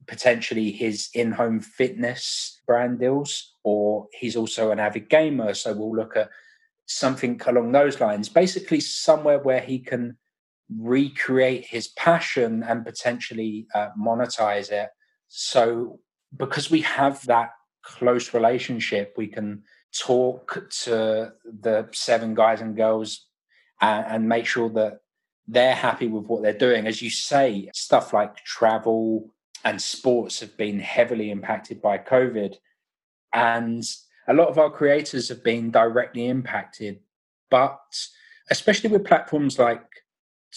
potentially 0.08 0.72
his 0.72 1.10
in-home 1.14 1.62
fitness 1.62 2.62
brand 2.68 3.00
deals, 3.00 3.54
or 3.64 4.08
he's 4.20 4.36
also 4.36 4.72
an 4.72 4.80
avid 4.80 5.10
gamer. 5.10 5.54
So 5.54 5.74
we'll 5.74 5.96
look 5.96 6.18
at 6.18 6.30
something 6.86 7.39
along 7.46 7.72
those 7.72 8.00
lines. 8.00 8.30
Basically, 8.30 8.80
somewhere 8.80 9.39
where 9.39 9.62
he 9.62 9.80
can 9.80 10.18
recreate 10.70 11.65
his 11.65 11.89
passion 11.89 12.63
and 12.63 12.86
potentially 12.86 13.68
uh, 13.74 13.89
monetize 14.00 14.72
it. 14.72 14.89
So 15.27 16.00
because 16.36 16.72
we 16.72 16.82
have 16.82 17.25
that 17.27 17.51
close 17.84 18.34
relationship, 18.34 19.13
we 19.18 19.27
can 19.27 19.63
talk 19.96 20.63
to 20.84 21.34
the 21.46 21.88
seven 21.92 22.34
guys 22.34 22.62
and 22.62 22.75
girls 22.75 23.27
and, 23.82 24.06
and 24.08 24.30
make 24.30 24.46
sure 24.46 24.70
that 24.70 25.00
they're 25.48 25.75
happy 25.75 26.08
with 26.08 26.25
what 26.25 26.42
they're 26.42 26.54
doing. 26.54 26.88
As 26.88 27.01
you 27.01 27.10
say, 27.10 27.70
stuff 27.74 28.13
like 28.13 28.38
travel 28.38 29.32
and 29.63 29.82
sports 29.82 30.39
have 30.39 30.58
been 30.58 30.80
heavily 30.80 31.32
impacted 31.32 31.82
by 31.82 31.98
COVID. 31.98 32.56
And 33.34 33.84
a 34.27 34.34
lot 34.34 34.48
of 34.48 34.58
our 34.58 34.70
creators 34.70 35.29
have 35.29 35.44
been 35.44 35.72
directly 35.72 36.27
impacted. 36.27 37.00
But 37.50 37.79
especially 38.50 38.89
with 38.89 39.05
platforms 39.05 39.60
like 39.60 39.84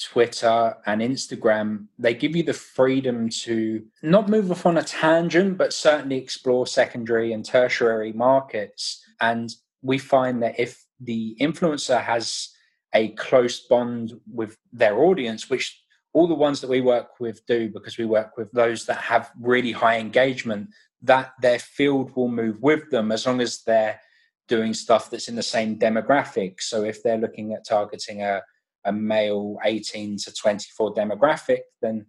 Twitter 0.02 0.76
and 0.86 1.00
Instagram, 1.00 1.86
they 1.98 2.14
give 2.14 2.36
you 2.36 2.42
the 2.42 2.52
freedom 2.52 3.28
to 3.28 3.84
not 4.02 4.28
move 4.28 4.50
off 4.50 4.66
on 4.66 4.78
a 4.78 4.82
tangent, 4.82 5.58
but 5.58 5.72
certainly 5.72 6.16
explore 6.16 6.66
secondary 6.66 7.32
and 7.32 7.44
tertiary 7.44 8.12
markets. 8.12 9.04
And 9.20 9.52
we 9.82 9.98
find 9.98 10.42
that 10.42 10.58
if 10.58 10.84
the 11.00 11.36
influencer 11.40 12.00
has 12.00 12.50
a 12.94 13.08
close 13.10 13.60
bond 13.60 14.12
with 14.32 14.56
their 14.72 14.98
audience, 14.98 15.50
which 15.50 15.82
all 16.12 16.26
the 16.26 16.34
ones 16.34 16.60
that 16.60 16.70
we 16.70 16.80
work 16.80 17.20
with 17.20 17.44
do 17.46 17.68
because 17.68 17.98
we 17.98 18.04
work 18.04 18.36
with 18.36 18.50
those 18.52 18.86
that 18.86 18.96
have 18.96 19.30
really 19.40 19.72
high 19.72 19.98
engagement, 19.98 20.70
that 21.02 21.32
their 21.40 21.58
field 21.58 22.14
will 22.16 22.28
move 22.28 22.60
with 22.60 22.90
them 22.90 23.12
as 23.12 23.26
long 23.26 23.40
as 23.40 23.62
they're 23.62 24.00
doing 24.48 24.74
stuff 24.74 25.10
that's 25.10 25.28
in 25.28 25.36
the 25.36 25.42
same 25.42 25.78
demographic. 25.78 26.60
So 26.60 26.84
if 26.84 27.02
they're 27.02 27.18
looking 27.18 27.52
at 27.52 27.66
targeting 27.66 28.22
a 28.22 28.42
a 28.84 28.92
male 28.92 29.58
18 29.64 30.16
to 30.18 30.32
24 30.32 30.94
demographic, 30.94 31.60
then 31.80 32.06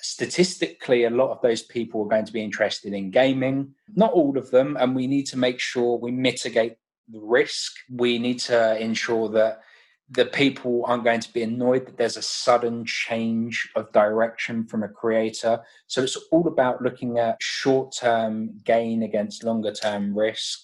statistically, 0.00 1.04
a 1.04 1.10
lot 1.10 1.30
of 1.30 1.40
those 1.42 1.62
people 1.62 2.02
are 2.02 2.08
going 2.08 2.24
to 2.24 2.32
be 2.32 2.42
interested 2.42 2.92
in 2.92 3.10
gaming. 3.10 3.74
Not 3.94 4.12
all 4.12 4.36
of 4.36 4.50
them. 4.50 4.76
And 4.78 4.94
we 4.94 5.06
need 5.06 5.26
to 5.26 5.38
make 5.38 5.60
sure 5.60 5.98
we 5.98 6.10
mitigate 6.10 6.76
the 7.08 7.20
risk. 7.20 7.72
We 7.90 8.18
need 8.18 8.40
to 8.40 8.78
ensure 8.78 9.28
that 9.30 9.60
the 10.10 10.24
people 10.24 10.84
aren't 10.86 11.04
going 11.04 11.20
to 11.20 11.32
be 11.32 11.42
annoyed 11.42 11.86
that 11.86 11.98
there's 11.98 12.16
a 12.16 12.22
sudden 12.22 12.84
change 12.86 13.68
of 13.76 13.92
direction 13.92 14.66
from 14.66 14.82
a 14.82 14.88
creator. 14.88 15.60
So 15.86 16.02
it's 16.02 16.16
all 16.32 16.48
about 16.48 16.82
looking 16.82 17.18
at 17.18 17.36
short 17.40 17.94
term 17.94 18.58
gain 18.64 19.02
against 19.02 19.44
longer 19.44 19.72
term 19.72 20.16
risk 20.16 20.60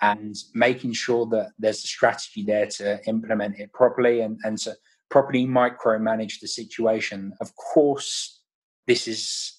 and 0.00 0.34
making 0.54 0.92
sure 0.92 1.26
that 1.26 1.50
there's 1.58 1.84
a 1.84 1.88
strategy 1.88 2.44
there 2.44 2.66
to 2.66 3.00
implement 3.06 3.58
it 3.58 3.72
properly 3.72 4.20
and, 4.20 4.38
and 4.44 4.56
to 4.58 4.74
properly 5.10 5.44
micromanage 5.44 6.40
the 6.40 6.48
situation. 6.48 7.32
Of 7.40 7.54
course, 7.56 8.40
this 8.86 9.06
is 9.06 9.54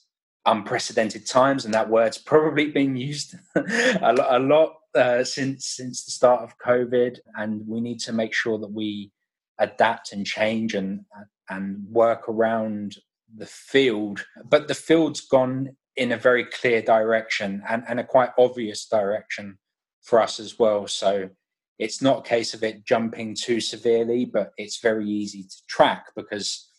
unprecedented 0.45 1.27
times, 1.27 1.65
and 1.65 1.73
that 1.73 1.89
word's 1.89 2.17
probably 2.17 2.71
been 2.71 2.95
used 2.95 3.35
a, 3.55 4.39
lot, 4.39 4.75
uh, 4.95 5.23
since 5.23 5.67
since 5.67 6.05
the 6.05 6.11
start 6.11 6.41
of 6.41 6.57
COVID. 6.57 7.19
And 7.35 7.67
we 7.67 7.81
need 7.81 7.99
to 8.01 8.13
make 8.13 8.33
sure 8.33 8.57
that 8.57 8.71
we 8.71 9.11
adapt 9.59 10.11
and 10.11 10.25
change 10.25 10.73
and 10.73 11.01
and 11.49 11.83
work 11.89 12.29
around 12.29 12.97
the 13.35 13.45
field. 13.45 14.25
But 14.45 14.67
the 14.67 14.75
field's 14.75 15.21
gone 15.21 15.75
in 15.95 16.11
a 16.11 16.17
very 16.17 16.45
clear 16.45 16.81
direction 16.81 17.61
and, 17.67 17.83
and 17.87 17.99
a 17.99 18.03
quite 18.03 18.29
obvious 18.37 18.87
direction 18.87 19.57
for 20.01 20.21
us 20.21 20.39
as 20.39 20.57
well. 20.57 20.87
So 20.87 21.29
it's 21.77 22.01
not 22.01 22.19
a 22.19 22.29
case 22.29 22.53
of 22.53 22.63
it 22.63 22.85
jumping 22.85 23.35
too 23.35 23.59
severely, 23.59 24.25
but 24.25 24.51
it's 24.57 24.79
very 24.79 25.07
easy 25.09 25.43
to 25.43 25.55
track 25.67 26.07
because 26.15 26.69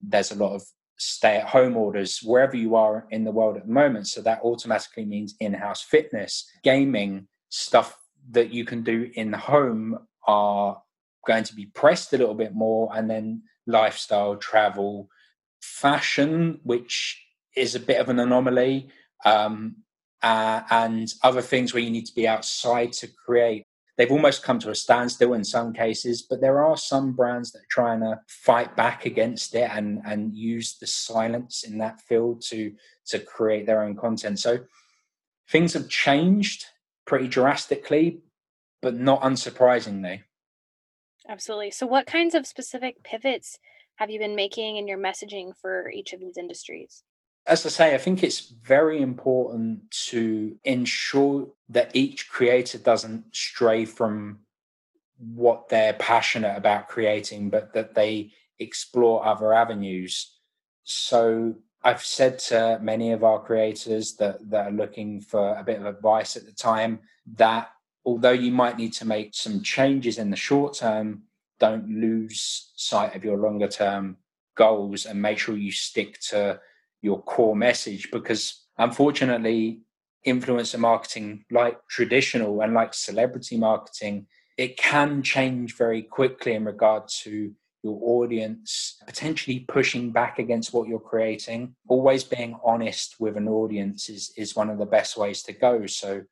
there's 0.00 0.32
a 0.32 0.36
lot 0.36 0.54
of 0.54 0.62
stay 0.98 1.36
at 1.36 1.46
home 1.46 1.76
orders 1.76 2.20
wherever 2.22 2.56
you 2.56 2.74
are 2.74 3.06
in 3.10 3.24
the 3.24 3.30
world 3.30 3.56
at 3.56 3.66
the 3.66 3.72
moment. 3.72 4.06
So 4.06 4.22
that 4.22 4.40
automatically 4.42 5.04
means 5.04 5.34
in 5.40 5.52
house 5.52 5.82
fitness, 5.82 6.48
gaming, 6.62 7.28
stuff 7.48 7.98
that 8.30 8.52
you 8.52 8.64
can 8.64 8.82
do 8.82 9.10
in 9.14 9.30
the 9.30 9.38
home 9.38 9.98
are 10.26 10.80
going 11.26 11.44
to 11.44 11.54
be 11.54 11.66
pressed 11.66 12.12
a 12.12 12.18
little 12.18 12.34
bit 12.34 12.54
more. 12.54 12.90
And 12.94 13.10
then 13.10 13.42
lifestyle, 13.66 14.36
travel, 14.36 15.08
fashion, 15.60 16.60
which 16.62 17.22
is 17.56 17.74
a 17.74 17.80
bit 17.80 18.00
of 18.00 18.08
an 18.08 18.18
anomaly. 18.18 18.88
Um, 19.24 19.76
uh, 20.22 20.62
and 20.70 21.12
other 21.22 21.42
things 21.42 21.72
where 21.72 21.82
you 21.82 21.90
need 21.90 22.06
to 22.06 22.14
be 22.14 22.26
outside 22.26 22.92
to 22.92 23.06
create 23.06 23.66
they've 23.96 24.12
almost 24.12 24.42
come 24.42 24.58
to 24.58 24.70
a 24.70 24.74
standstill 24.74 25.34
in 25.34 25.44
some 25.44 25.72
cases, 25.72 26.22
but 26.22 26.40
there 26.40 26.62
are 26.64 26.76
some 26.76 27.12
brands 27.12 27.52
that 27.52 27.60
are 27.60 27.70
trying 27.70 28.00
to 28.00 28.20
fight 28.28 28.76
back 28.76 29.06
against 29.06 29.54
it 29.54 29.70
and 29.72 30.00
and 30.04 30.34
use 30.34 30.76
the 30.78 30.86
silence 30.86 31.64
in 31.64 31.78
that 31.78 32.00
field 32.02 32.42
to 32.42 32.72
to 33.06 33.18
create 33.18 33.66
their 33.66 33.82
own 33.82 33.96
content. 33.96 34.38
So 34.38 34.60
things 35.48 35.72
have 35.74 35.88
changed 35.88 36.66
pretty 37.06 37.28
drastically, 37.28 38.20
but 38.82 38.94
not 38.94 39.22
unsurprisingly. 39.22 40.22
Absolutely. 41.28 41.70
So 41.70 41.86
what 41.86 42.06
kinds 42.06 42.34
of 42.34 42.46
specific 42.46 43.02
pivots 43.02 43.58
have 43.96 44.10
you 44.10 44.18
been 44.18 44.36
making 44.36 44.76
in 44.76 44.86
your 44.86 44.98
messaging 44.98 45.56
for 45.60 45.90
each 45.90 46.12
of 46.12 46.20
these 46.20 46.36
industries? 46.36 47.02
as 47.46 47.64
I 47.64 47.68
say, 47.68 47.94
I 47.94 47.98
think 47.98 48.22
it's 48.22 48.40
very 48.40 49.00
important 49.00 49.90
to 50.08 50.56
ensure 50.64 51.48
that 51.68 51.94
each 51.94 52.28
creator 52.28 52.78
doesn't 52.78 53.34
stray 53.34 53.84
from 53.84 54.40
what 55.18 55.68
they're 55.68 55.92
passionate 55.94 56.56
about 56.56 56.88
creating, 56.88 57.50
but 57.50 57.72
that 57.74 57.94
they 57.94 58.32
explore 58.58 59.24
other 59.24 59.54
avenues. 59.54 60.38
So 60.82 61.54
I've 61.82 62.02
said 62.02 62.40
to 62.40 62.80
many 62.82 63.12
of 63.12 63.22
our 63.22 63.40
creators 63.40 64.16
that, 64.16 64.50
that 64.50 64.66
are 64.66 64.72
looking 64.72 65.20
for 65.20 65.56
a 65.56 65.62
bit 65.62 65.78
of 65.78 65.86
advice 65.86 66.36
at 66.36 66.46
the 66.46 66.52
time 66.52 67.00
that 67.36 67.68
although 68.06 68.30
you 68.30 68.52
might 68.52 68.78
need 68.78 68.92
to 68.94 69.04
make 69.04 69.34
some 69.34 69.62
changes 69.62 70.16
in 70.16 70.30
the 70.30 70.36
short 70.36 70.74
term, 70.74 71.22
don't 71.58 71.88
lose 71.88 72.72
sight 72.76 73.14
of 73.14 73.24
your 73.24 73.36
longer 73.36 73.68
term 73.68 74.16
goals 74.56 75.04
and 75.04 75.20
make 75.20 75.38
sure 75.38 75.56
you 75.56 75.72
stick 75.72 76.18
to 76.20 76.58
your 77.02 77.20
core 77.22 77.56
message 77.56 78.10
because 78.10 78.66
unfortunately 78.78 79.80
influencer 80.26 80.78
marketing 80.78 81.44
like 81.50 81.78
traditional 81.88 82.60
and 82.62 82.72
like 82.72 82.94
celebrity 82.94 83.56
marketing 83.56 84.26
it 84.56 84.76
can 84.76 85.22
change 85.22 85.76
very 85.76 86.02
quickly 86.02 86.54
in 86.54 86.64
regard 86.64 87.06
to 87.06 87.52
your 87.82 87.98
audience 88.02 89.00
potentially 89.06 89.60
pushing 89.60 90.10
back 90.10 90.38
against 90.38 90.72
what 90.72 90.88
you're 90.88 90.98
creating. 90.98 91.76
Always 91.88 92.24
being 92.24 92.58
honest 92.64 93.16
with 93.20 93.36
an 93.36 93.48
audience 93.48 94.08
is 94.08 94.32
is 94.36 94.56
one 94.56 94.70
of 94.70 94.78
the 94.78 94.86
best 94.86 95.16
ways 95.16 95.42
to 95.44 95.52
go. 95.52 95.86
So 95.86 96.22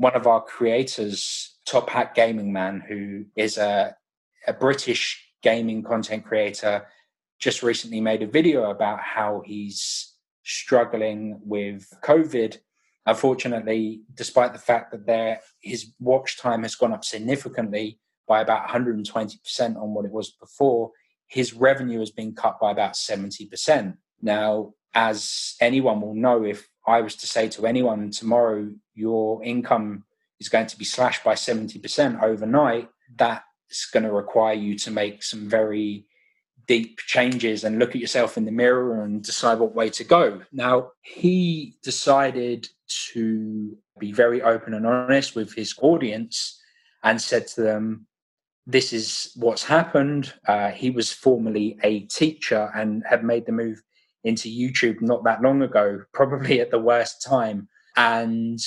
one 0.00 0.14
of 0.14 0.26
our 0.26 0.42
creators 0.42 1.58
top 1.66 1.90
hat 1.90 2.14
gaming 2.14 2.52
man 2.52 2.82
who 2.88 3.24
is 3.36 3.58
a 3.58 3.94
a 4.46 4.52
british 4.52 5.02
gaming 5.42 5.82
content 5.82 6.24
creator 6.24 6.86
just 7.38 7.62
recently 7.62 8.00
made 8.00 8.22
a 8.22 8.26
video 8.26 8.70
about 8.70 9.00
how 9.00 9.42
he's 9.44 10.14
struggling 10.44 11.40
with 11.42 11.88
COVID. 12.04 12.58
Unfortunately, 13.06 14.02
despite 14.14 14.52
the 14.52 14.58
fact 14.58 14.92
that 14.92 15.06
there 15.06 15.40
his 15.62 15.92
watch 15.98 16.38
time 16.38 16.62
has 16.62 16.74
gone 16.74 16.92
up 16.92 17.04
significantly 17.04 17.98
by 18.28 18.42
about 18.42 18.68
120% 18.68 19.76
on 19.76 19.94
what 19.94 20.04
it 20.04 20.12
was 20.12 20.30
before, 20.32 20.90
his 21.26 21.54
revenue 21.54 21.98
has 21.98 22.10
been 22.10 22.34
cut 22.34 22.60
by 22.60 22.70
about 22.70 22.92
70%. 22.92 23.96
Now, 24.20 24.74
as 24.94 25.54
anyone 25.60 26.00
will 26.00 26.14
know, 26.14 26.44
if 26.44 26.68
I 26.86 27.00
was 27.00 27.16
to 27.16 27.26
say 27.26 27.48
to 27.50 27.66
anyone 27.66 28.10
tomorrow, 28.10 28.70
your 28.94 29.42
income 29.44 30.04
is 30.40 30.48
going 30.48 30.66
to 30.66 30.78
be 30.78 30.84
slashed 30.84 31.22
by 31.22 31.34
70% 31.34 32.22
overnight, 32.22 32.88
that's 33.16 33.86
going 33.92 34.04
to 34.04 34.12
require 34.12 34.54
you 34.54 34.76
to 34.78 34.90
make 34.90 35.22
some 35.22 35.48
very 35.48 36.06
deep 36.66 36.98
changes 37.00 37.64
and 37.64 37.78
look 37.78 37.90
at 37.90 38.00
yourself 38.00 38.36
in 38.36 38.44
the 38.44 38.52
mirror 38.52 39.02
and 39.02 39.24
decide 39.24 39.58
what 39.58 39.74
way 39.74 39.90
to 39.90 40.04
go. 40.04 40.40
Now, 40.52 40.92
he 41.02 41.76
decided 41.82 42.68
to 43.12 43.76
be 43.98 44.12
very 44.12 44.40
open 44.42 44.74
and 44.74 44.86
honest 44.86 45.34
with 45.34 45.52
his 45.52 45.74
audience 45.82 46.60
and 47.02 47.20
said 47.20 47.46
to 47.48 47.62
them, 47.62 48.06
This 48.66 48.92
is 48.92 49.32
what's 49.36 49.64
happened. 49.64 50.32
Uh, 50.46 50.70
he 50.70 50.90
was 50.90 51.12
formerly 51.12 51.78
a 51.82 52.00
teacher 52.00 52.70
and 52.74 53.02
had 53.08 53.24
made 53.24 53.46
the 53.46 53.52
move 53.52 53.82
into 54.24 54.48
YouTube 54.48 55.00
not 55.00 55.24
that 55.24 55.42
long 55.42 55.62
ago, 55.62 56.02
probably 56.12 56.60
at 56.60 56.70
the 56.70 56.78
worst 56.78 57.22
time. 57.22 57.68
And 57.96 58.58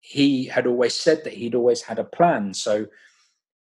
he 0.00 0.46
had 0.46 0.66
always 0.66 0.94
said 0.94 1.24
that 1.24 1.34
he'd 1.34 1.54
always 1.54 1.82
had 1.82 1.98
a 1.98 2.04
plan. 2.04 2.54
So 2.54 2.86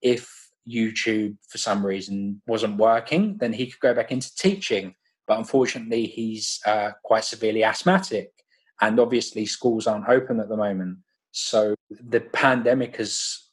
if 0.02 0.30
YouTube, 0.68 1.38
for 1.48 1.58
some 1.58 1.86
reason, 1.86 2.42
wasn't 2.48 2.78
working, 2.78 3.38
then 3.38 3.54
he 3.54 3.68
could 3.68 3.80
go 3.80 3.94
back 3.94 4.12
into 4.12 4.34
teaching. 4.36 4.96
But 5.28 5.40
unfortunately, 5.40 6.06
he's 6.06 6.60
uh, 6.66 6.92
quite 7.04 7.24
severely 7.24 7.64
asthmatic. 7.64 8.32
And 8.82 9.00
obviously, 9.00 9.46
schools 9.46 9.88
aren't 9.88 10.10
open 10.10 10.40
at 10.40 10.50
the 10.50 10.58
moment. 10.58 11.00
So 11.32 11.76
the 11.90 12.22
pandemic 12.22 12.98
has 12.98 13.50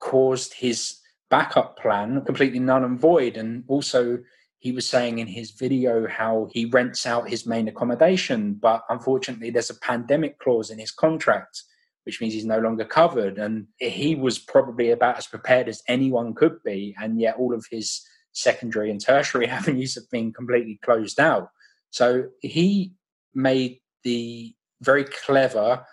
caused 0.00 0.54
his 0.54 0.98
backup 1.30 1.78
plan 1.78 2.22
completely 2.24 2.58
null 2.58 2.84
and 2.84 2.98
void. 2.98 3.36
And 3.36 3.64
also, 3.68 4.18
he 4.60 4.72
was 4.72 4.88
saying 4.88 5.18
in 5.18 5.28
his 5.28 5.52
video 5.52 6.08
how 6.08 6.48
he 6.52 6.64
rents 6.64 7.06
out 7.06 7.28
his 7.28 7.46
main 7.46 7.68
accommodation, 7.68 8.54
but 8.54 8.82
unfortunately, 8.88 9.50
there's 9.50 9.70
a 9.70 9.78
pandemic 9.78 10.38
clause 10.40 10.70
in 10.70 10.78
his 10.78 10.90
contract, 10.90 11.62
which 12.04 12.20
means 12.20 12.34
he's 12.34 12.44
no 12.44 12.58
longer 12.58 12.84
covered. 12.84 13.38
And 13.38 13.68
he 13.78 14.16
was 14.16 14.38
probably 14.38 14.90
about 14.90 15.16
as 15.16 15.28
prepared 15.28 15.68
as 15.68 15.82
anyone 15.86 16.34
could 16.34 16.62
be, 16.64 16.96
and 17.00 17.20
yet 17.20 17.36
all 17.38 17.54
of 17.54 17.66
his 17.70 18.02
secondary 18.32 18.90
and 18.90 19.00
tertiary 19.00 19.46
avenues 19.58 19.94
have 19.94 20.10
been 20.10 20.32
completely 20.32 20.78
closed 20.84 21.20
out. 21.20 21.50
So 21.90 22.28
he 22.40 22.94
made 23.34 23.78
the 24.02 24.54
very 24.82 25.04
clever 25.04 25.84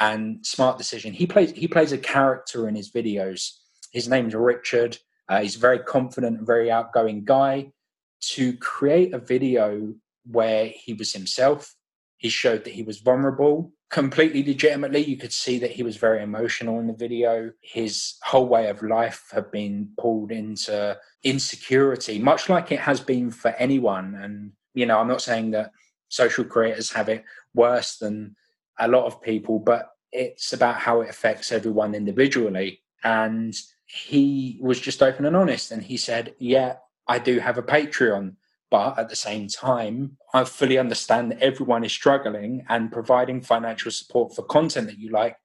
and 0.00 0.44
smart 0.44 0.76
decision. 0.76 1.12
He 1.12 1.26
plays 1.26 1.52
he 1.52 1.68
plays 1.68 1.92
a 1.92 1.98
character 1.98 2.68
in 2.68 2.74
his 2.74 2.90
videos. 2.90 3.50
His 3.92 4.08
name's 4.08 4.34
Richard. 4.34 4.98
Uh, 5.28 5.40
he's 5.40 5.56
a 5.56 5.60
very 5.60 5.78
confident 5.78 6.38
and 6.38 6.46
very 6.46 6.70
outgoing 6.70 7.24
guy. 7.24 7.72
To 8.20 8.56
create 8.56 9.14
a 9.14 9.18
video 9.18 9.94
where 10.24 10.66
he 10.66 10.92
was 10.92 11.12
himself, 11.12 11.74
he 12.18 12.28
showed 12.28 12.64
that 12.64 12.74
he 12.74 12.82
was 12.82 12.98
vulnerable 12.98 13.72
completely 13.90 14.44
legitimately. 14.44 15.04
You 15.04 15.16
could 15.16 15.32
see 15.32 15.58
that 15.60 15.70
he 15.70 15.82
was 15.82 15.96
very 15.96 16.22
emotional 16.22 16.80
in 16.80 16.86
the 16.86 16.92
video. 16.92 17.52
His 17.62 18.16
whole 18.22 18.46
way 18.46 18.68
of 18.68 18.82
life 18.82 19.28
had 19.32 19.50
been 19.50 19.90
pulled 19.98 20.32
into 20.32 20.98
insecurity, 21.22 22.18
much 22.18 22.48
like 22.48 22.70
it 22.72 22.80
has 22.80 23.00
been 23.00 23.30
for 23.30 23.48
anyone. 23.52 24.14
And, 24.20 24.52
you 24.74 24.86
know, 24.86 24.98
I'm 24.98 25.08
not 25.08 25.22
saying 25.22 25.52
that 25.52 25.70
social 26.08 26.44
creators 26.44 26.92
have 26.92 27.08
it 27.08 27.24
worse 27.54 27.96
than 27.96 28.36
a 28.78 28.88
lot 28.88 29.06
of 29.06 29.22
people, 29.22 29.58
but 29.58 29.88
it's 30.12 30.52
about 30.52 30.76
how 30.76 31.00
it 31.00 31.10
affects 31.10 31.52
everyone 31.52 31.94
individually. 31.94 32.82
And 33.04 33.54
he 33.86 34.58
was 34.60 34.80
just 34.80 35.02
open 35.02 35.24
and 35.24 35.36
honest. 35.36 35.72
And 35.72 35.82
he 35.82 35.96
said, 35.96 36.34
Yeah, 36.38 36.76
I 37.08 37.18
do 37.18 37.38
have 37.40 37.58
a 37.58 37.62
Patreon. 37.62 38.36
But 38.70 38.98
at 38.98 39.08
the 39.08 39.16
same 39.16 39.48
time, 39.48 40.18
I 40.34 40.44
fully 40.44 40.76
understand 40.76 41.30
that 41.30 41.42
everyone 41.42 41.84
is 41.84 41.92
struggling 41.92 42.66
and 42.68 42.92
providing 42.92 43.40
financial 43.40 43.90
support 43.90 44.34
for 44.34 44.42
content 44.42 44.88
that 44.88 44.98
you 44.98 45.10
like 45.10 45.36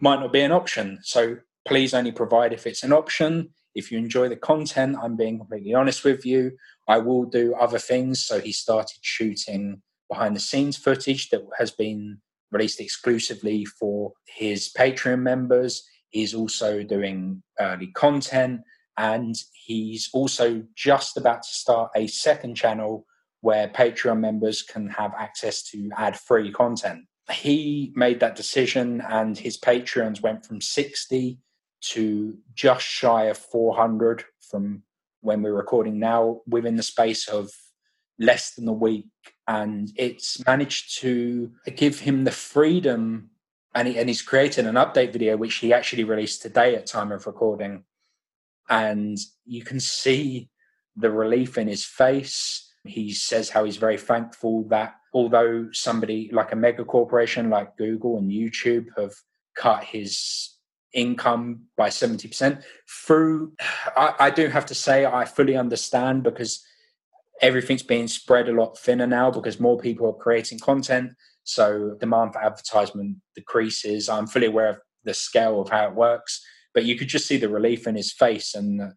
might 0.00 0.20
not 0.20 0.32
be 0.32 0.42
an 0.42 0.52
option. 0.52 1.00
So 1.02 1.38
please 1.66 1.94
only 1.94 2.12
provide 2.12 2.52
if 2.52 2.66
it's 2.66 2.84
an 2.84 2.92
option. 2.92 3.50
If 3.74 3.90
you 3.90 3.98
enjoy 3.98 4.28
the 4.28 4.36
content, 4.36 4.96
I'm 5.02 5.16
being 5.16 5.38
completely 5.38 5.74
honest 5.74 6.04
with 6.04 6.24
you. 6.24 6.52
I 6.86 6.98
will 6.98 7.24
do 7.24 7.54
other 7.54 7.78
things. 7.78 8.24
So 8.24 8.40
he 8.40 8.52
started 8.52 8.98
shooting 9.02 9.82
behind 10.08 10.36
the 10.36 10.40
scenes 10.40 10.76
footage 10.76 11.30
that 11.30 11.42
has 11.58 11.72
been 11.72 12.18
released 12.52 12.80
exclusively 12.80 13.64
for 13.64 14.12
his 14.26 14.72
Patreon 14.76 15.20
members. 15.20 15.84
He's 16.08 16.34
also 16.34 16.82
doing 16.82 17.42
early 17.58 17.88
content 17.88 18.62
and 18.96 19.34
he's 19.52 20.10
also 20.12 20.62
just 20.74 21.16
about 21.16 21.42
to 21.42 21.48
start 21.48 21.90
a 21.96 22.06
second 22.06 22.54
channel 22.54 23.06
where 23.40 23.68
Patreon 23.68 24.20
members 24.20 24.62
can 24.62 24.88
have 24.90 25.12
access 25.18 25.62
to 25.62 25.90
ad 25.96 26.18
free 26.18 26.52
content. 26.52 27.04
He 27.30 27.92
made 27.94 28.20
that 28.20 28.36
decision, 28.36 29.00
and 29.08 29.38
his 29.38 29.58
Patreons 29.58 30.20
went 30.20 30.44
from 30.44 30.60
60 30.60 31.38
to 31.82 32.38
just 32.54 32.84
shy 32.84 33.24
of 33.24 33.38
400 33.38 34.24
from 34.50 34.82
when 35.22 35.42
we're 35.42 35.54
recording 35.54 35.98
now 35.98 36.40
within 36.46 36.76
the 36.76 36.82
space 36.82 37.28
of 37.28 37.50
less 38.18 38.54
than 38.54 38.68
a 38.68 38.72
week. 38.72 39.06
And 39.46 39.90
it's 39.96 40.44
managed 40.46 40.98
to 41.00 41.50
give 41.76 42.00
him 42.00 42.24
the 42.24 42.30
freedom. 42.30 43.30
And, 43.74 43.88
he, 43.88 43.98
and 43.98 44.08
he's 44.08 44.22
created 44.22 44.66
an 44.66 44.74
update 44.74 45.12
video, 45.12 45.36
which 45.36 45.56
he 45.56 45.72
actually 45.72 46.04
released 46.04 46.42
today 46.42 46.74
at 46.74 46.86
time 46.86 47.12
of 47.12 47.26
recording, 47.26 47.84
and 48.70 49.18
you 49.44 49.62
can 49.62 49.80
see 49.80 50.48
the 50.96 51.10
relief 51.10 51.58
in 51.58 51.68
his 51.68 51.84
face. 51.84 52.72
He 52.84 53.12
says 53.12 53.50
how 53.50 53.64
he's 53.64 53.76
very 53.76 53.98
thankful 53.98 54.66
that 54.68 54.94
although 55.12 55.68
somebody 55.72 56.30
like 56.32 56.52
a 56.52 56.56
mega 56.56 56.84
corporation 56.84 57.50
like 57.50 57.76
Google 57.76 58.16
and 58.16 58.30
YouTube 58.30 58.86
have 58.96 59.12
cut 59.56 59.84
his 59.84 60.56
income 60.94 61.62
by 61.76 61.88
70% 61.88 62.62
through 63.06 63.52
I, 63.96 64.14
I, 64.18 64.30
do 64.30 64.48
have 64.48 64.66
to 64.66 64.74
say 64.74 65.04
i 65.04 65.24
fully 65.24 65.56
understand 65.56 66.24
because 66.24 66.64
everything's 67.40 67.82
being 67.82 68.08
spread 68.08 68.48
a 68.48 68.52
lot 68.52 68.78
thinner 68.78 69.06
now 69.06 69.30
because 69.30 69.60
more 69.60 69.78
people 69.78 70.06
are 70.08 70.22
creating 70.22 70.58
content. 70.58 71.12
So 71.44 71.96
demand 71.98 72.34
for 72.34 72.42
advertisement 72.42 73.16
decreases. 73.34 74.08
I'm 74.08 74.26
fully 74.26 74.46
aware 74.46 74.68
of 74.68 74.78
the 75.04 75.14
scale 75.14 75.60
of 75.60 75.70
how 75.70 75.86
it 75.88 75.94
works 75.94 76.44
but 76.74 76.84
you 76.84 76.96
could 76.96 77.08
just 77.08 77.26
see 77.26 77.36
the 77.36 77.48
relief 77.48 77.86
in 77.86 77.96
his 77.96 78.12
face 78.12 78.54
and 78.54 78.92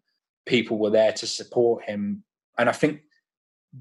people 0.46 0.78
were 0.78 0.90
there 0.90 1.12
to 1.12 1.26
support 1.26 1.84
him. 1.84 2.24
And 2.58 2.68
i 2.68 2.72
think 2.72 3.00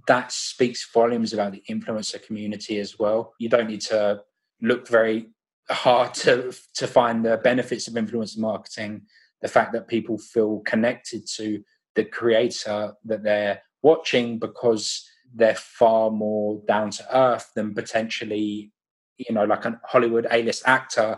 that 0.08 0.32
speaks 0.32 0.90
volumes 0.92 1.34
about 1.34 1.52
the 1.52 1.64
influencer 1.70 2.22
community 2.22 2.80
as 2.80 2.98
well. 2.98 3.34
You 3.40 3.50
don't 3.50 3.70
need 3.70 3.82
to 3.82 4.22
look 4.62 4.88
very 4.88 5.28
hard 5.70 6.14
to 6.14 6.54
to 6.76 6.88
find 6.88 7.24
the 7.24 7.38
benefits 7.38 7.88
of 7.88 7.94
influencer 7.94 8.38
marketing 8.38 9.02
the 9.42 9.48
fact 9.48 9.74
that 9.74 9.88
people 9.88 10.18
feel 10.18 10.60
connected 10.66 11.26
to 11.26 11.64
the 11.96 12.04
creator 12.04 12.94
that 13.06 13.24
they're 13.24 13.62
watching 13.82 14.40
because 14.40 15.10
they're 15.34 15.56
far 15.56 16.12
more 16.12 16.62
down 16.68 16.90
to 16.90 17.18
earth 17.18 17.52
than 17.56 17.74
potentially 17.74 18.72
you 19.18 19.34
know 19.34 19.46
like 19.46 19.64
a 19.64 19.80
hollywood 19.86 20.28
a-list 20.32 20.64
actor 20.66 21.18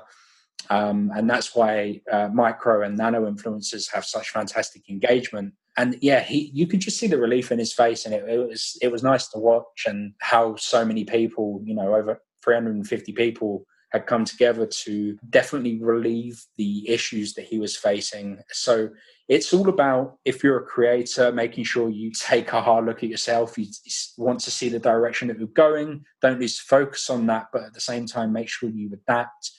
um, 0.69 1.11
and 1.15 1.29
that's 1.29 1.55
why 1.55 2.01
uh, 2.11 2.29
micro 2.33 2.83
and 2.83 2.97
nano 2.97 3.29
influencers 3.29 3.91
have 3.93 4.05
such 4.05 4.29
fantastic 4.29 4.89
engagement. 4.89 5.53
And 5.77 5.97
yeah, 6.01 6.21
he 6.21 6.51
you 6.53 6.67
could 6.67 6.79
just 6.79 6.97
see 6.97 7.07
the 7.07 7.17
relief 7.17 7.51
in 7.51 7.59
his 7.59 7.73
face, 7.73 8.05
and 8.05 8.13
it, 8.13 8.27
it 8.27 8.47
was 8.47 8.77
it 8.81 8.91
was 8.91 9.03
nice 9.03 9.27
to 9.29 9.39
watch, 9.39 9.85
and 9.85 10.13
how 10.21 10.55
so 10.55 10.85
many 10.85 11.03
people, 11.03 11.61
you 11.63 11.75
know, 11.75 11.93
over 11.95 12.21
350 12.43 13.11
people 13.13 13.65
had 13.91 14.07
come 14.07 14.25
together 14.25 14.65
to 14.65 15.17
definitely 15.29 15.81
relieve 15.81 16.43
the 16.57 16.87
issues 16.89 17.33
that 17.33 17.45
he 17.45 17.59
was 17.59 17.77
facing. 17.77 18.39
So 18.51 18.89
it's 19.27 19.53
all 19.53 19.69
about 19.69 20.17
if 20.25 20.43
you're 20.43 20.59
a 20.59 20.65
creator, 20.65 21.31
making 21.31 21.63
sure 21.63 21.89
you 21.89 22.11
take 22.11 22.51
a 22.53 22.61
hard 22.61 22.85
look 22.85 23.03
at 23.03 23.09
yourself. 23.09 23.57
You 23.57 23.67
want 24.17 24.39
to 24.41 24.51
see 24.51 24.69
the 24.69 24.79
direction 24.79 25.27
that 25.27 25.39
you're 25.39 25.47
going. 25.47 26.05
Don't 26.21 26.39
lose 26.39 26.59
focus 26.59 27.09
on 27.09 27.25
that, 27.27 27.47
but 27.51 27.63
at 27.63 27.73
the 27.73 27.81
same 27.81 28.05
time, 28.05 28.33
make 28.33 28.49
sure 28.49 28.69
you 28.69 28.91
adapt 28.93 29.51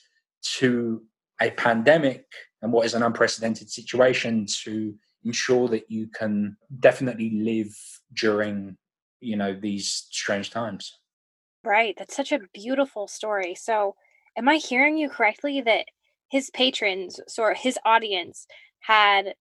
to 0.54 1.02
a 1.40 1.50
pandemic 1.50 2.24
and 2.62 2.72
what 2.72 2.86
is 2.86 2.94
an 2.94 3.02
unprecedented 3.02 3.70
situation 3.70 4.46
to 4.64 4.94
ensure 5.24 5.68
that 5.68 5.90
you 5.90 6.08
can 6.08 6.56
definitely 6.80 7.30
live 7.30 7.74
during 8.14 8.76
you 9.20 9.36
know 9.36 9.54
these 9.58 10.06
strange 10.10 10.50
times. 10.50 10.98
Right 11.64 11.94
that's 11.98 12.16
such 12.16 12.32
a 12.32 12.40
beautiful 12.54 13.08
story. 13.08 13.54
So 13.54 13.96
am 14.36 14.48
i 14.48 14.56
hearing 14.56 14.96
you 14.96 15.08
correctly 15.08 15.60
that 15.62 15.86
his 16.30 16.50
patrons 16.50 17.20
or 17.38 17.54
his 17.54 17.78
audience 17.84 18.46
had 18.80 19.34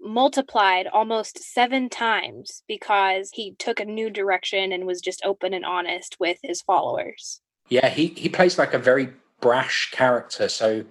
multiplied 0.00 0.88
almost 0.88 1.38
seven 1.38 1.88
times 1.88 2.62
because 2.66 3.30
he 3.32 3.54
took 3.58 3.78
a 3.78 3.84
new 3.84 4.10
direction 4.10 4.72
and 4.72 4.84
was 4.84 5.00
just 5.00 5.24
open 5.24 5.54
and 5.54 5.64
honest 5.64 6.16
with 6.18 6.38
his 6.42 6.62
followers? 6.62 7.40
Yeah 7.68 7.88
he 7.88 8.08
he 8.08 8.28
plays 8.28 8.58
like 8.58 8.74
a 8.74 8.78
very 8.78 9.12
brash 9.42 9.90
character. 9.90 10.48
So 10.48 10.84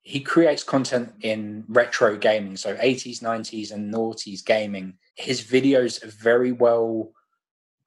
he 0.00 0.20
creates 0.20 0.62
content 0.62 1.12
in 1.20 1.64
retro 1.68 2.16
gaming, 2.16 2.56
so 2.56 2.76
80s, 2.76 3.20
90s, 3.20 3.72
and 3.72 3.92
noughties 3.92 4.44
gaming. 4.44 4.94
His 5.16 5.42
videos 5.42 6.02
are 6.02 6.10
very 6.10 6.52
well 6.52 7.10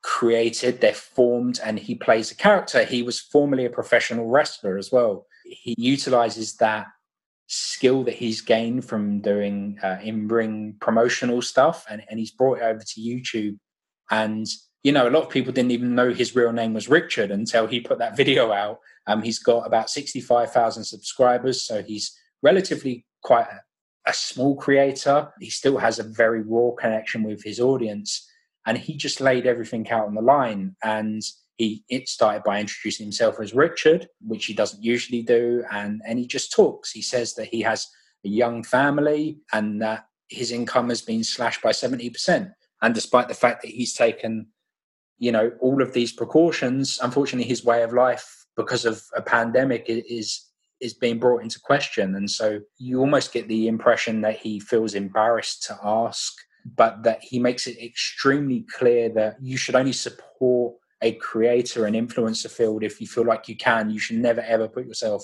created, 0.04 0.82
they're 0.82 0.94
formed, 0.94 1.60
and 1.64 1.80
he 1.80 1.96
plays 1.96 2.30
a 2.30 2.36
character. 2.36 2.84
He 2.84 3.04
was 3.04 3.20
formerly 3.20 3.66
a 3.66 3.70
professional 3.70 4.28
wrestler 4.28 4.78
as 4.78 4.92
well. 4.92 5.26
He 5.46 5.76
utilizes 5.78 6.58
that 6.58 6.88
skill 7.48 8.04
that 8.04 8.16
he's 8.16 8.42
gained 8.42 8.86
from 8.86 9.22
doing 9.22 9.80
uh, 9.82 9.98
in 10.04 10.28
ring 10.28 10.76
promotional 10.80 11.42
stuff 11.42 11.86
and, 11.90 12.04
and 12.10 12.20
he's 12.20 12.32
brought 12.32 12.60
it 12.60 12.64
over 12.64 12.82
to 12.86 13.02
YouTube. 13.02 13.58
And, 14.12 14.46
you 14.84 14.92
know, 14.92 15.08
a 15.08 15.10
lot 15.10 15.24
of 15.24 15.30
people 15.30 15.52
didn't 15.52 15.72
even 15.72 15.96
know 15.96 16.14
his 16.14 16.36
real 16.36 16.52
name 16.52 16.74
was 16.74 16.88
Richard 16.90 17.32
until 17.32 17.66
he 17.66 17.80
put 17.80 18.00
that 18.00 18.18
video 18.22 18.52
out 18.52 18.80
um, 19.08 19.22
he's 19.22 19.40
got 19.40 19.66
about 19.66 19.90
65,000 19.90 20.84
subscribers, 20.84 21.64
so 21.66 21.82
he's 21.82 22.16
relatively 22.42 23.06
quite 23.24 23.48
a, 23.48 24.10
a 24.10 24.14
small 24.14 24.56
creator. 24.56 25.32
He 25.40 25.50
still 25.50 25.78
has 25.78 26.00
a 26.00 26.04
very 26.04 26.42
raw 26.42 26.72
connection 26.80 27.24
with 27.24 27.44
his 27.44 27.60
audience. 27.60 28.26
and 28.66 28.78
he 28.78 28.96
just 28.96 29.22
laid 29.22 29.48
everything 29.48 29.90
out 29.90 30.06
on 30.06 30.16
the 30.16 30.22
line. 30.22 30.76
And 30.84 31.22
he 31.60 31.84
it 31.90 32.08
started 32.08 32.44
by 32.44 32.60
introducing 32.60 33.06
himself 33.06 33.40
as 33.40 33.54
Richard, 33.54 34.08
which 34.22 34.46
he 34.46 34.54
doesn't 34.54 34.84
usually 34.84 35.22
do, 35.22 35.64
and 35.72 36.02
and 36.08 36.18
he 36.18 36.26
just 36.26 36.52
talks. 36.54 36.92
He 36.92 37.02
says 37.02 37.36
that 37.36 37.48
he 37.48 37.62
has 37.62 37.88
a 38.26 38.30
young 38.30 38.64
family 38.64 39.40
and 39.52 39.82
that 39.82 40.06
his 40.30 40.52
income 40.52 40.90
has 40.90 41.02
been 41.02 41.24
slashed 41.24 41.62
by 41.62 41.74
seventy 41.74 42.10
percent. 42.10 42.50
And 42.82 42.96
despite 42.96 43.28
the 43.28 43.34
fact 43.34 43.62
that 43.62 43.72
he's 43.72 43.94
taken, 43.94 44.48
you 45.18 45.34
know, 45.34 45.52
all 45.60 45.82
of 45.82 45.92
these 45.92 46.14
precautions, 46.14 46.98
unfortunately, 47.04 47.48
his 47.48 47.66
way 47.66 47.84
of 47.84 47.92
life 47.92 48.46
because 48.56 48.86
of 48.86 49.02
a 49.16 49.22
pandemic 49.22 49.86
is 49.88 50.46
is 50.82 50.94
being 50.94 51.20
brought 51.20 51.42
into 51.44 51.60
question. 51.60 52.16
And 52.16 52.30
so 52.30 52.62
you 52.78 53.00
almost 53.00 53.34
get 53.34 53.48
the 53.48 53.68
impression 53.68 54.22
that 54.22 54.38
he 54.38 54.60
feels 54.62 54.94
embarrassed 54.94 55.64
to 55.64 55.78
ask, 55.84 56.34
but 56.78 57.04
that 57.04 57.20
he 57.22 57.38
makes 57.38 57.68
it 57.68 57.78
extremely 57.78 58.66
clear 58.78 59.10
that 59.10 59.36
you 59.42 59.58
should 59.58 59.76
only 59.76 59.92
support 59.92 60.76
a 61.02 61.14
creator 61.14 61.86
and 61.86 61.96
influencer 61.96 62.50
field 62.50 62.84
if 62.84 63.00
you 63.00 63.08
feel 63.08 63.26
like 63.26 63.48
you 63.48 63.56
can. 63.56 63.90
You 63.90 64.00
should 64.00 64.18
never 64.18 64.42
ever 64.42 64.68
put 64.68 64.86
yourself 64.86 65.24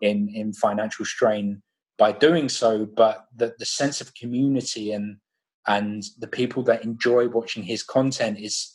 in 0.00 0.28
in 0.34 0.52
financial 0.52 1.04
strain 1.04 1.62
by 1.98 2.12
doing 2.12 2.48
so. 2.48 2.86
But 2.86 3.26
the, 3.34 3.54
the 3.58 3.66
sense 3.66 4.00
of 4.00 4.14
community 4.14 4.92
and 4.92 5.18
and 5.66 6.02
the 6.18 6.28
people 6.28 6.62
that 6.64 6.84
enjoy 6.84 7.28
watching 7.28 7.62
his 7.62 7.82
content 7.82 8.38
is 8.38 8.72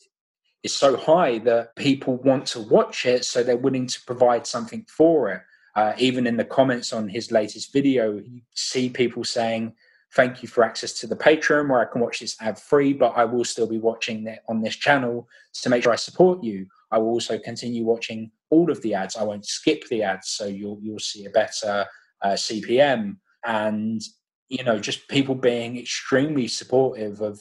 is 0.64 0.76
so 0.76 0.98
high 0.98 1.40
that 1.40 1.76
people 1.76 2.18
want 2.18 2.46
to 2.48 2.60
watch 2.60 3.06
it, 3.06 3.26
so 3.26 3.44
they're 3.44 3.58
willing 3.58 3.88
to 3.88 4.02
provide 4.06 4.46
something 4.46 4.86
for 4.88 5.30
it. 5.32 5.42
Uh, 5.76 5.94
even 5.98 6.28
in 6.28 6.36
the 6.36 6.44
comments 6.44 6.92
on 6.92 7.08
his 7.08 7.32
latest 7.32 7.72
video, 7.72 8.18
you 8.18 8.42
see 8.56 8.90
people 8.90 9.24
saying, 9.24 9.74
Thank 10.16 10.42
you 10.42 10.50
for 10.50 10.64
access 10.64 10.94
to 10.94 11.08
the 11.08 11.16
Patreon 11.16 11.70
where 11.70 11.82
I 11.82 11.92
can 11.92 12.02
watch 12.02 12.20
this 12.20 12.36
ad 12.42 12.58
free, 12.58 12.94
but 12.94 13.14
I 13.16 13.26
will 13.26 13.46
still 13.46 13.68
be 13.68 13.78
watching 13.78 14.26
it 14.26 14.40
on 14.50 14.60
this 14.60 14.76
channel 14.76 15.30
to 15.62 15.70
make 15.70 15.84
sure 15.84 15.94
I 15.94 15.98
support 15.98 16.44
you. 16.44 16.66
I 16.90 16.98
will 16.98 17.10
also 17.10 17.38
continue 17.38 17.86
watching 17.86 18.32
all 18.50 18.72
of 18.72 18.82
the 18.82 18.96
ads. 18.96 19.16
I 19.16 19.24
won't 19.24 19.46
skip 19.46 19.88
the 19.88 20.02
ads, 20.02 20.30
so 20.30 20.48
you'll 20.48 20.80
you'll 20.82 20.98
see 20.98 21.26
a 21.26 21.30
better 21.30 21.86
uh, 22.24 22.30
CPM 22.30 23.18
and 23.46 24.02
you 24.50 24.64
know 24.64 24.80
just 24.80 25.08
people 25.08 25.36
being 25.36 25.78
extremely 25.78 26.48
supportive 26.48 27.22
of 27.22 27.40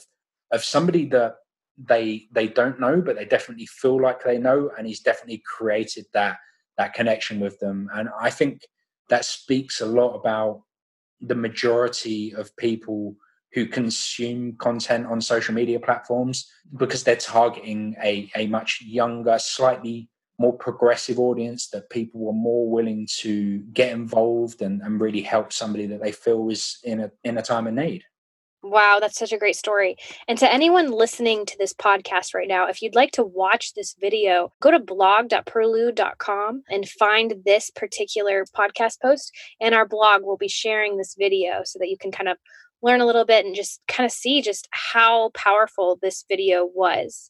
of 0.51 0.63
somebody 0.63 1.05
that 1.07 1.35
they 1.87 2.27
they 2.31 2.47
don't 2.47 2.79
know, 2.79 3.01
but 3.01 3.15
they 3.15 3.25
definitely 3.25 3.67
feel 3.67 4.01
like 4.01 4.23
they 4.23 4.37
know, 4.37 4.71
and 4.77 4.87
he's 4.87 5.01
definitely 5.01 5.41
created 5.45 6.05
that 6.13 6.37
that 6.77 6.93
connection 6.93 7.39
with 7.39 7.59
them. 7.59 7.89
And 7.93 8.09
I 8.19 8.29
think 8.29 8.61
that 9.09 9.25
speaks 9.25 9.81
a 9.81 9.85
lot 9.85 10.15
about 10.15 10.61
the 11.21 11.35
majority 11.35 12.33
of 12.33 12.55
people 12.55 13.15
who 13.53 13.65
consume 13.65 14.55
content 14.57 15.07
on 15.07 15.19
social 15.19 15.53
media 15.53 15.79
platforms 15.79 16.49
because 16.77 17.03
they're 17.03 17.15
targeting 17.15 17.95
a, 18.03 18.29
a 18.35 18.45
much 18.47 18.79
younger, 18.81 19.39
slightly 19.39 20.09
more 20.37 20.53
progressive 20.53 21.19
audience 21.19 21.67
that 21.69 21.89
people 21.89 22.29
are 22.29 22.33
more 22.33 22.69
willing 22.69 23.07
to 23.17 23.59
get 23.73 23.91
involved 23.91 24.61
and, 24.61 24.81
and 24.81 25.01
really 25.01 25.21
help 25.21 25.51
somebody 25.51 25.85
that 25.85 26.01
they 26.01 26.11
feel 26.11 26.49
is 26.49 26.77
in 26.83 27.01
a 27.01 27.11
in 27.23 27.37
a 27.37 27.41
time 27.41 27.67
of 27.67 27.73
need. 27.73 28.03
Wow, 28.61 28.97
that's 28.99 29.17
such 29.17 29.31
a 29.31 29.37
great 29.37 29.55
story. 29.55 29.95
And 30.27 30.37
to 30.39 30.51
anyone 30.51 30.91
listening 30.91 31.45
to 31.45 31.57
this 31.57 31.73
podcast 31.73 32.33
right 32.33 32.47
now, 32.47 32.67
if 32.67 32.81
you'd 32.81 32.95
like 32.95 33.11
to 33.13 33.23
watch 33.23 33.73
this 33.73 33.95
video, 33.99 34.51
go 34.61 34.69
to 34.69 34.79
blog.perlu.com 34.79 36.63
and 36.69 36.89
find 36.89 37.35
this 37.45 37.69
particular 37.69 38.45
podcast 38.53 38.99
post. 39.01 39.31
And 39.61 39.73
our 39.73 39.87
blog 39.87 40.23
will 40.23 40.35
be 40.35 40.49
sharing 40.49 40.97
this 40.97 41.15
video 41.17 41.61
so 41.63 41.79
that 41.79 41.89
you 41.89 41.97
can 41.97 42.11
kind 42.11 42.27
of 42.27 42.37
learn 42.81 42.99
a 42.99 43.05
little 43.05 43.25
bit 43.25 43.45
and 43.45 43.55
just 43.55 43.79
kind 43.87 44.05
of 44.05 44.11
see 44.11 44.41
just 44.41 44.67
how 44.71 45.29
powerful 45.33 45.97
this 46.01 46.25
video 46.27 46.65
was. 46.65 47.29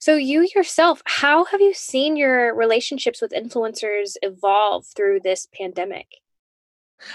So, 0.00 0.14
you 0.14 0.48
yourself, 0.54 1.02
how 1.06 1.44
have 1.46 1.60
you 1.60 1.74
seen 1.74 2.16
your 2.16 2.54
relationships 2.54 3.20
with 3.20 3.32
influencers 3.32 4.12
evolve 4.22 4.86
through 4.94 5.20
this 5.24 5.48
pandemic? 5.52 6.06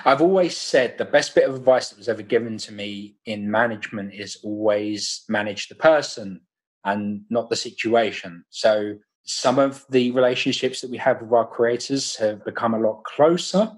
I've 0.06 0.22
always 0.22 0.56
said 0.56 0.98
the 0.98 1.06
best 1.06 1.36
bit 1.36 1.48
of 1.48 1.56
advice 1.56 1.90
that 1.90 1.98
was 1.98 2.10
ever 2.10 2.22
given 2.22 2.58
to 2.60 2.74
me 2.74 3.18
in 3.26 3.50
management 3.50 4.14
is 4.14 4.38
always 4.44 5.24
manage 5.28 5.68
the 5.68 5.76
person 5.76 6.42
and 6.86 7.22
not 7.30 7.50
the 7.50 7.56
situation. 7.56 8.46
So 8.50 8.96
some 9.26 9.60
of 9.60 9.86
the 9.90 10.12
relationships 10.12 10.82
that 10.82 10.92
we 10.92 10.98
have 10.98 11.22
with 11.22 11.32
our 11.32 11.48
creators 11.48 12.16
have 12.18 12.44
become 12.44 12.74
a 12.74 12.80
lot 12.80 13.04
closer 13.04 13.72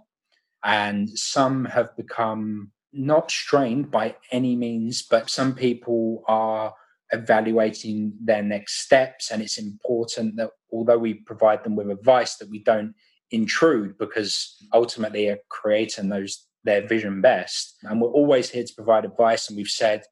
and 0.63 1.09
some 1.09 1.65
have 1.65 1.95
become 1.95 2.71
not 2.91 3.29
strained 3.29 3.91
by 3.91 4.15
any 4.31 4.55
means, 4.55 5.03
but 5.03 5.29
some 5.29 5.53
people 5.53 6.23
are 6.27 6.73
evaluating 7.11 8.13
their 8.23 8.41
next 8.41 8.81
steps 8.81 9.29
and 9.29 9.41
it's 9.41 9.59
important 9.59 10.35
that 10.37 10.49
although 10.71 10.97
we 10.97 11.13
provide 11.13 11.63
them 11.63 11.75
with 11.75 11.89
advice 11.91 12.37
that 12.37 12.49
we 12.49 12.59
don't 12.63 12.95
intrude 13.31 13.97
because 13.97 14.57
ultimately 14.73 15.27
a 15.27 15.37
creator 15.49 16.03
knows 16.03 16.47
their 16.63 16.87
vision 16.87 17.21
best. 17.21 17.77
And 17.83 18.01
we're 18.01 18.09
always 18.09 18.49
here 18.49 18.63
to 18.63 18.73
provide 18.75 19.05
advice. 19.05 19.47
And 19.47 19.57
we've 19.57 19.67
said 19.67 20.03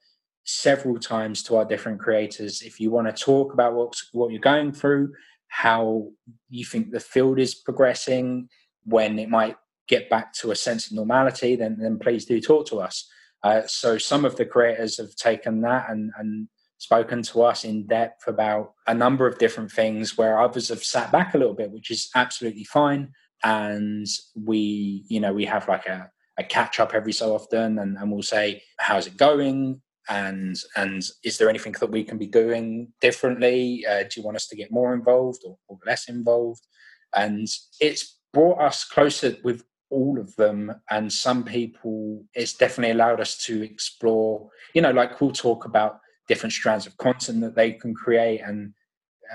several 0.45 0.99
times 0.99 1.41
to 1.43 1.55
our 1.55 1.65
different 1.65 1.99
creators 1.99 2.61
if 2.61 2.79
you 2.79 2.91
want 2.91 3.07
to 3.07 3.23
talk 3.23 3.53
about 3.53 3.73
what, 3.73 3.93
what 4.11 4.31
you're 4.31 4.41
going 4.41 4.71
through, 4.71 5.13
how 5.47 6.09
you 6.49 6.65
think 6.65 6.91
the 6.91 6.99
field 6.99 7.39
is 7.39 7.55
progressing, 7.55 8.49
when 8.85 9.17
it 9.19 9.29
might 9.29 9.55
get 9.87 10.09
back 10.09 10.33
to 10.33 10.51
a 10.51 10.55
sense 10.55 10.87
of 10.87 10.93
normality, 10.93 11.55
then, 11.55 11.77
then 11.79 11.99
please 11.99 12.25
do 12.25 12.39
talk 12.39 12.67
to 12.67 12.79
us. 12.79 13.09
Uh, 13.43 13.61
so 13.65 13.97
some 13.97 14.25
of 14.25 14.35
the 14.35 14.45
creators 14.45 14.97
have 14.97 15.15
taken 15.15 15.61
that 15.61 15.89
and, 15.89 16.11
and 16.17 16.47
spoken 16.83 17.21
to 17.23 17.41
us 17.43 17.63
in 17.63 17.87
depth 17.87 18.27
about 18.27 18.73
a 18.87 18.93
number 18.93 19.25
of 19.25 19.37
different 19.37 19.71
things 19.71 20.17
where 20.17 20.39
others 20.39 20.67
have 20.67 20.83
sat 20.83 21.11
back 21.11 21.33
a 21.33 21.37
little 21.37 21.53
bit, 21.53 21.71
which 21.71 21.89
is 21.89 22.09
absolutely 22.13 22.65
fine. 22.65 23.11
And 23.43 24.05
we, 24.35 25.05
you 25.07 25.21
know, 25.21 25.33
we 25.33 25.45
have 25.45 25.67
like 25.69 25.85
a, 25.85 26.11
a 26.37 26.43
catch 26.43 26.81
up 26.81 26.93
every 26.93 27.13
so 27.13 27.33
often 27.33 27.79
and, 27.79 27.97
and 27.97 28.11
we'll 28.11 28.21
say, 28.21 28.61
how's 28.79 29.07
it 29.07 29.15
going? 29.15 29.81
And 30.09 30.57
and 30.75 31.01
is 31.23 31.37
there 31.37 31.49
anything 31.49 31.73
that 31.79 31.89
we 31.89 32.03
can 32.03 32.17
be 32.17 32.27
doing 32.27 32.91
differently? 32.99 33.85
Uh, 33.89 34.03
do 34.03 34.19
you 34.19 34.23
want 34.23 34.35
us 34.35 34.47
to 34.47 34.55
get 34.57 34.69
more 34.69 34.93
involved 34.93 35.43
or, 35.45 35.57
or 35.69 35.77
less 35.85 36.09
involved? 36.09 36.67
And 37.15 37.47
it's 37.79 38.19
brought 38.33 38.59
us 38.59 38.83
closer 38.83 39.37
with 39.45 39.63
all 39.89 40.19
of 40.19 40.35
them 40.37 40.73
and 40.89 41.13
some 41.13 41.43
people 41.43 42.25
it's 42.33 42.53
definitely 42.53 42.91
allowed 42.91 43.21
us 43.21 43.37
to 43.37 43.61
explore 43.61 44.49
you 44.73 44.81
know 44.81 44.89
like 44.89 45.21
we'll 45.21 45.31
talk 45.31 45.65
about 45.65 45.99
different 46.27 46.53
strands 46.53 46.87
of 46.87 46.97
content 46.97 47.41
that 47.41 47.55
they 47.55 47.71
can 47.71 47.93
create. 47.93 48.41
And 48.41 48.73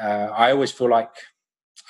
uh, 0.01 0.29
I 0.35 0.53
always 0.53 0.73
feel 0.73 0.91
like, 0.91 1.11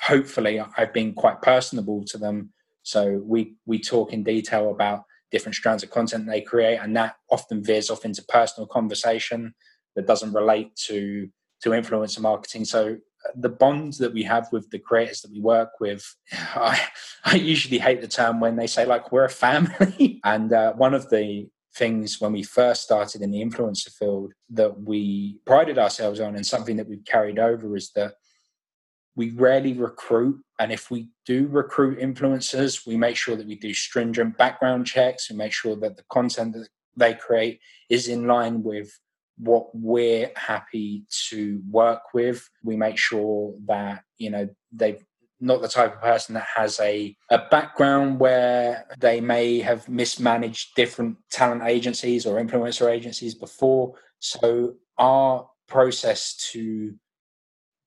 hopefully, 0.01 0.61
I've 0.77 0.93
been 0.93 1.13
quite 1.13 1.41
personable 1.41 2.03
to 2.05 2.17
them. 2.17 2.51
So 2.83 3.21
we 3.23 3.55
we 3.65 3.79
talk 3.79 4.13
in 4.13 4.23
detail 4.23 4.71
about 4.71 5.03
different 5.31 5.55
strands 5.55 5.83
of 5.83 5.91
content 5.91 6.25
they 6.25 6.41
create, 6.41 6.77
and 6.77 6.95
that 6.95 7.15
often 7.29 7.63
veers 7.63 7.89
off 7.89 8.05
into 8.05 8.23
personal 8.23 8.67
conversation 8.67 9.53
that 9.95 10.07
doesn't 10.07 10.33
relate 10.33 10.75
to 10.87 11.29
to 11.61 11.69
influencer 11.71 12.21
marketing. 12.21 12.65
So 12.65 12.97
uh, 13.25 13.31
the 13.35 13.49
bonds 13.49 13.97
that 13.97 14.13
we 14.13 14.23
have 14.23 14.47
with 14.51 14.69
the 14.69 14.79
creators 14.79 15.21
that 15.21 15.31
we 15.31 15.41
work 15.41 15.71
with, 15.79 16.03
I, 16.31 16.81
I 17.25 17.35
usually 17.35 17.79
hate 17.79 18.01
the 18.01 18.07
term 18.07 18.39
when 18.39 18.55
they 18.55 18.67
say 18.67 18.85
like 18.85 19.11
we're 19.11 19.25
a 19.25 19.29
family. 19.29 20.21
and 20.23 20.53
uh, 20.53 20.73
one 20.73 20.93
of 20.93 21.09
the 21.09 21.49
things 21.75 22.19
when 22.19 22.33
we 22.33 22.43
first 22.43 22.83
started 22.83 23.21
in 23.21 23.31
the 23.31 23.43
influencer 23.43 23.91
field 23.91 24.33
that 24.49 24.81
we 24.81 25.39
prided 25.45 25.77
ourselves 25.77 26.19
on 26.19 26.35
and 26.35 26.45
something 26.45 26.75
that 26.77 26.87
we've 26.87 27.05
carried 27.05 27.39
over 27.39 27.75
is 27.75 27.91
that 27.95 28.15
we 29.15 29.31
rarely 29.31 29.73
recruit. 29.73 30.41
And 30.59 30.71
if 30.71 30.89
we 30.89 31.09
do 31.25 31.47
recruit 31.47 31.99
influencers 31.99 32.87
we 32.87 32.97
make 32.97 33.15
sure 33.15 33.35
that 33.35 33.47
we 33.47 33.55
do 33.55 33.73
stringent 33.73 34.37
background 34.37 34.87
checks. 34.87 35.29
We 35.29 35.35
make 35.35 35.53
sure 35.53 35.75
that 35.77 35.97
the 35.97 36.03
content 36.09 36.53
that 36.53 36.67
they 36.95 37.13
create 37.13 37.59
is 37.89 38.07
in 38.07 38.27
line 38.27 38.63
with 38.63 38.91
what 39.37 39.67
we're 39.73 40.31
happy 40.35 41.05
to 41.29 41.61
work 41.69 42.01
with. 42.13 42.47
We 42.63 42.75
make 42.75 42.97
sure 42.97 43.53
that 43.67 44.03
you 44.17 44.29
know 44.29 44.49
they've 44.71 45.03
not 45.39 45.61
the 45.61 45.67
type 45.67 45.95
of 45.95 46.01
person 46.01 46.35
that 46.35 46.47
has 46.55 46.79
a, 46.79 47.15
a 47.29 47.39
background 47.49 48.19
where 48.19 48.85
they 48.99 49.21
may 49.21 49.59
have 49.59 49.87
mismanaged 49.87 50.75
different 50.75 51.17
talent 51.31 51.63
agencies 51.63 52.25
or 52.25 52.41
influencer 52.41 52.91
agencies 52.91 53.35
before. 53.35 53.93
So, 54.19 54.75
our 54.97 55.49
process 55.67 56.35
to 56.51 56.93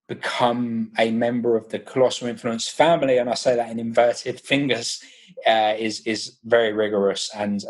become 0.09 0.93
a 0.99 1.11
member 1.11 1.57
of 1.57 1.69
the 1.69 1.79
Colossal 1.79 2.29
Influence 2.29 2.69
family, 2.69 3.19
and 3.19 3.29
I 3.29 3.35
say 3.35 3.57
that 3.57 3.71
in 3.71 3.79
inverted 3.79 4.41
fingers, 4.53 5.03
uh, 5.47 5.75
is 5.79 6.01
is 6.07 6.39
very 6.45 6.73
rigorous. 6.73 7.31
And 7.35 7.63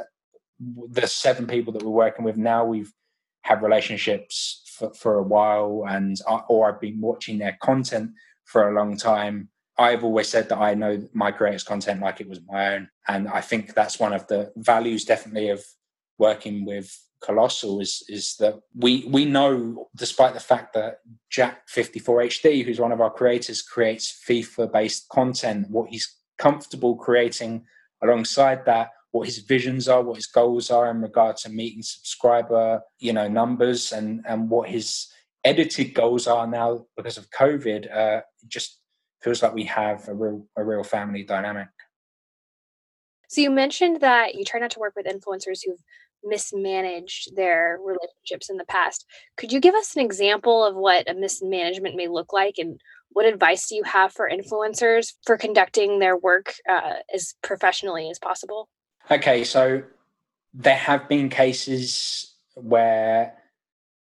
the 0.90 1.06
seven 1.06 1.46
people 1.46 1.72
that 1.72 1.82
we're 1.82 1.90
working 1.90 2.24
with 2.24 2.36
now, 2.36 2.64
we've 2.64 2.92
had 3.42 3.62
relationships 3.62 4.62
for, 4.66 4.94
for 4.94 5.14
a 5.16 5.22
while, 5.22 5.84
and 5.88 6.16
or 6.48 6.68
I've 6.68 6.80
been 6.80 7.00
watching 7.00 7.38
their 7.38 7.58
content 7.60 8.12
for 8.44 8.68
a 8.68 8.74
long 8.74 8.96
time 8.96 9.48
I've 9.78 10.04
always 10.04 10.28
said 10.28 10.48
that 10.48 10.58
I 10.58 10.74
know 10.74 11.08
my 11.12 11.32
creators' 11.32 11.64
content 11.64 12.00
like 12.00 12.20
it 12.20 12.28
was 12.28 12.40
my 12.46 12.74
own. 12.74 12.88
And 13.08 13.28
I 13.28 13.40
think 13.40 13.74
that's 13.74 13.98
one 13.98 14.12
of 14.12 14.26
the 14.26 14.52
values 14.56 15.04
definitely 15.04 15.48
of 15.48 15.64
working 16.18 16.64
with 16.64 16.96
colossal 17.22 17.80
is 17.80 18.02
is 18.08 18.36
that 18.36 18.54
we 18.74 19.04
we 19.08 19.24
know 19.24 19.88
despite 19.96 20.34
the 20.34 20.40
fact 20.40 20.74
that 20.74 20.98
Jack 21.30 21.68
54HD 21.68 22.64
who's 22.64 22.80
one 22.80 22.92
of 22.92 23.00
our 23.00 23.10
creators 23.10 23.62
creates 23.62 24.20
FIFA 24.28 24.72
based 24.72 25.08
content 25.08 25.70
what 25.70 25.88
he's 25.90 26.16
comfortable 26.36 26.96
creating 26.96 27.64
alongside 28.02 28.64
that 28.66 28.90
what 29.12 29.26
his 29.26 29.38
visions 29.38 29.88
are 29.88 30.02
what 30.02 30.16
his 30.16 30.26
goals 30.26 30.70
are 30.70 30.90
in 30.90 31.00
regard 31.00 31.36
to 31.36 31.48
meeting 31.48 31.82
subscriber 31.82 32.80
you 32.98 33.12
know 33.12 33.28
numbers 33.28 33.92
and 33.92 34.24
and 34.26 34.50
what 34.50 34.68
his 34.68 35.06
edited 35.44 35.94
goals 35.94 36.26
are 36.26 36.46
now 36.46 36.84
because 36.96 37.16
of 37.16 37.30
covid 37.30 37.82
uh, 37.96 38.20
just 38.48 38.81
feels 39.22 39.42
like 39.42 39.54
we 39.54 39.64
have 39.64 40.08
a 40.08 40.14
real 40.14 40.46
a 40.56 40.64
real 40.64 40.84
family 40.84 41.22
dynamic 41.22 41.68
so 43.28 43.40
you 43.40 43.50
mentioned 43.50 44.00
that 44.02 44.34
you 44.34 44.44
try 44.44 44.60
not 44.60 44.72
to 44.72 44.78
work 44.78 44.94
with 44.94 45.06
influencers 45.06 45.60
who've 45.64 45.82
mismanaged 46.24 47.34
their 47.36 47.78
relationships 47.82 48.50
in 48.50 48.56
the 48.56 48.64
past. 48.64 49.06
Could 49.36 49.52
you 49.52 49.60
give 49.60 49.74
us 49.74 49.96
an 49.96 50.02
example 50.02 50.64
of 50.64 50.74
what 50.74 51.08
a 51.08 51.14
mismanagement 51.14 51.96
may 51.96 52.08
look 52.08 52.32
like 52.32 52.56
and 52.58 52.80
what 53.10 53.26
advice 53.26 53.68
do 53.68 53.74
you 53.74 53.84
have 53.84 54.12
for 54.12 54.28
influencers 54.30 55.14
for 55.24 55.36
conducting 55.36 55.98
their 55.98 56.16
work 56.16 56.54
uh, 56.68 56.96
as 57.14 57.34
professionally 57.42 58.10
as 58.10 58.18
possible? 58.18 58.68
Okay, 59.10 59.44
so 59.44 59.82
there 60.54 60.76
have 60.76 61.08
been 61.08 61.28
cases 61.28 62.34
where 62.54 63.34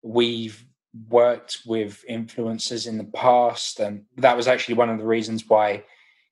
we've 0.02 0.66
worked 1.10 1.60
with 1.66 2.04
influencers 2.10 2.88
in 2.88 2.98
the 2.98 3.04
past, 3.04 3.80
and 3.80 4.06
that 4.18 4.38
was 4.38 4.48
actually 4.48 4.76
one 4.76 4.90
of 4.90 4.98
the 4.98 5.06
reasons 5.06 5.46
why 5.48 5.84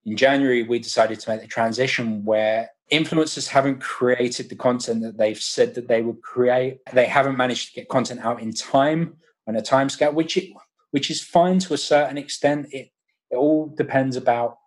in 0.05 0.15
January 0.15 0.63
we 0.63 0.79
decided 0.79 1.19
to 1.19 1.29
make 1.29 1.41
the 1.41 1.47
transition 1.47 2.23
where 2.23 2.69
influencers 2.91 3.47
haven't 3.47 3.81
created 3.81 4.49
the 4.49 4.55
content 4.55 5.01
that 5.01 5.17
they've 5.17 5.41
said 5.41 5.75
that 5.75 5.87
they 5.87 6.01
would 6.01 6.21
create. 6.21 6.79
They 6.93 7.05
haven't 7.05 7.37
managed 7.37 7.69
to 7.69 7.73
get 7.73 7.89
content 7.89 8.19
out 8.21 8.41
in 8.41 8.53
time 8.53 9.15
on 9.47 9.55
a 9.55 9.61
time 9.61 9.89
scale, 9.89 10.13
which 10.13 10.37
it, 10.37 10.51
which 10.91 11.09
is 11.09 11.23
fine 11.23 11.59
to 11.59 11.73
a 11.73 11.77
certain 11.77 12.17
extent. 12.17 12.67
It 12.71 12.89
it 13.29 13.37
all 13.37 13.73
depends 13.75 14.17
about 14.17 14.57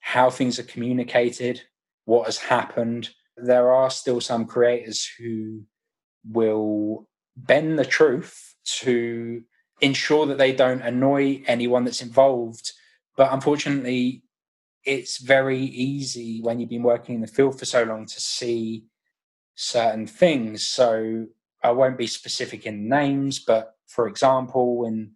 how 0.00 0.28
things 0.30 0.58
are 0.58 0.64
communicated, 0.64 1.62
what 2.04 2.26
has 2.26 2.36
happened. 2.36 3.10
There 3.36 3.72
are 3.72 3.88
still 3.90 4.20
some 4.20 4.44
creators 4.44 5.08
who 5.18 5.62
will 6.30 7.08
bend 7.36 7.78
the 7.78 7.84
truth 7.84 8.51
to 8.64 9.42
ensure 9.80 10.26
that 10.26 10.38
they 10.38 10.52
don't 10.52 10.82
annoy 10.82 11.42
anyone 11.46 11.84
that's 11.84 12.02
involved. 12.02 12.72
But 13.16 13.32
unfortunately, 13.32 14.22
it's 14.84 15.18
very 15.18 15.60
easy 15.60 16.40
when 16.40 16.58
you've 16.58 16.70
been 16.70 16.82
working 16.82 17.16
in 17.16 17.20
the 17.20 17.26
field 17.26 17.58
for 17.58 17.64
so 17.64 17.82
long 17.82 18.06
to 18.06 18.20
see 18.20 18.84
certain 19.54 20.06
things. 20.06 20.66
So 20.66 21.26
I 21.62 21.70
won't 21.70 21.98
be 21.98 22.06
specific 22.06 22.66
in 22.66 22.88
names, 22.88 23.38
but 23.38 23.76
for 23.86 24.08
example, 24.08 24.84
in 24.86 25.12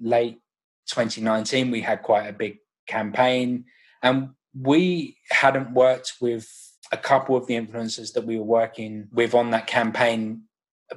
late 0.00 0.40
2019, 0.86 1.70
we 1.70 1.80
had 1.80 2.02
quite 2.02 2.26
a 2.26 2.32
big 2.32 2.58
campaign, 2.86 3.64
and 4.02 4.30
we 4.58 5.16
hadn't 5.30 5.72
worked 5.72 6.14
with 6.20 6.48
a 6.90 6.96
couple 6.96 7.36
of 7.36 7.46
the 7.46 7.54
influencers 7.54 8.12
that 8.12 8.24
we 8.24 8.36
were 8.38 8.44
working 8.44 9.08
with 9.12 9.34
on 9.34 9.50
that 9.50 9.66
campaign 9.66 10.42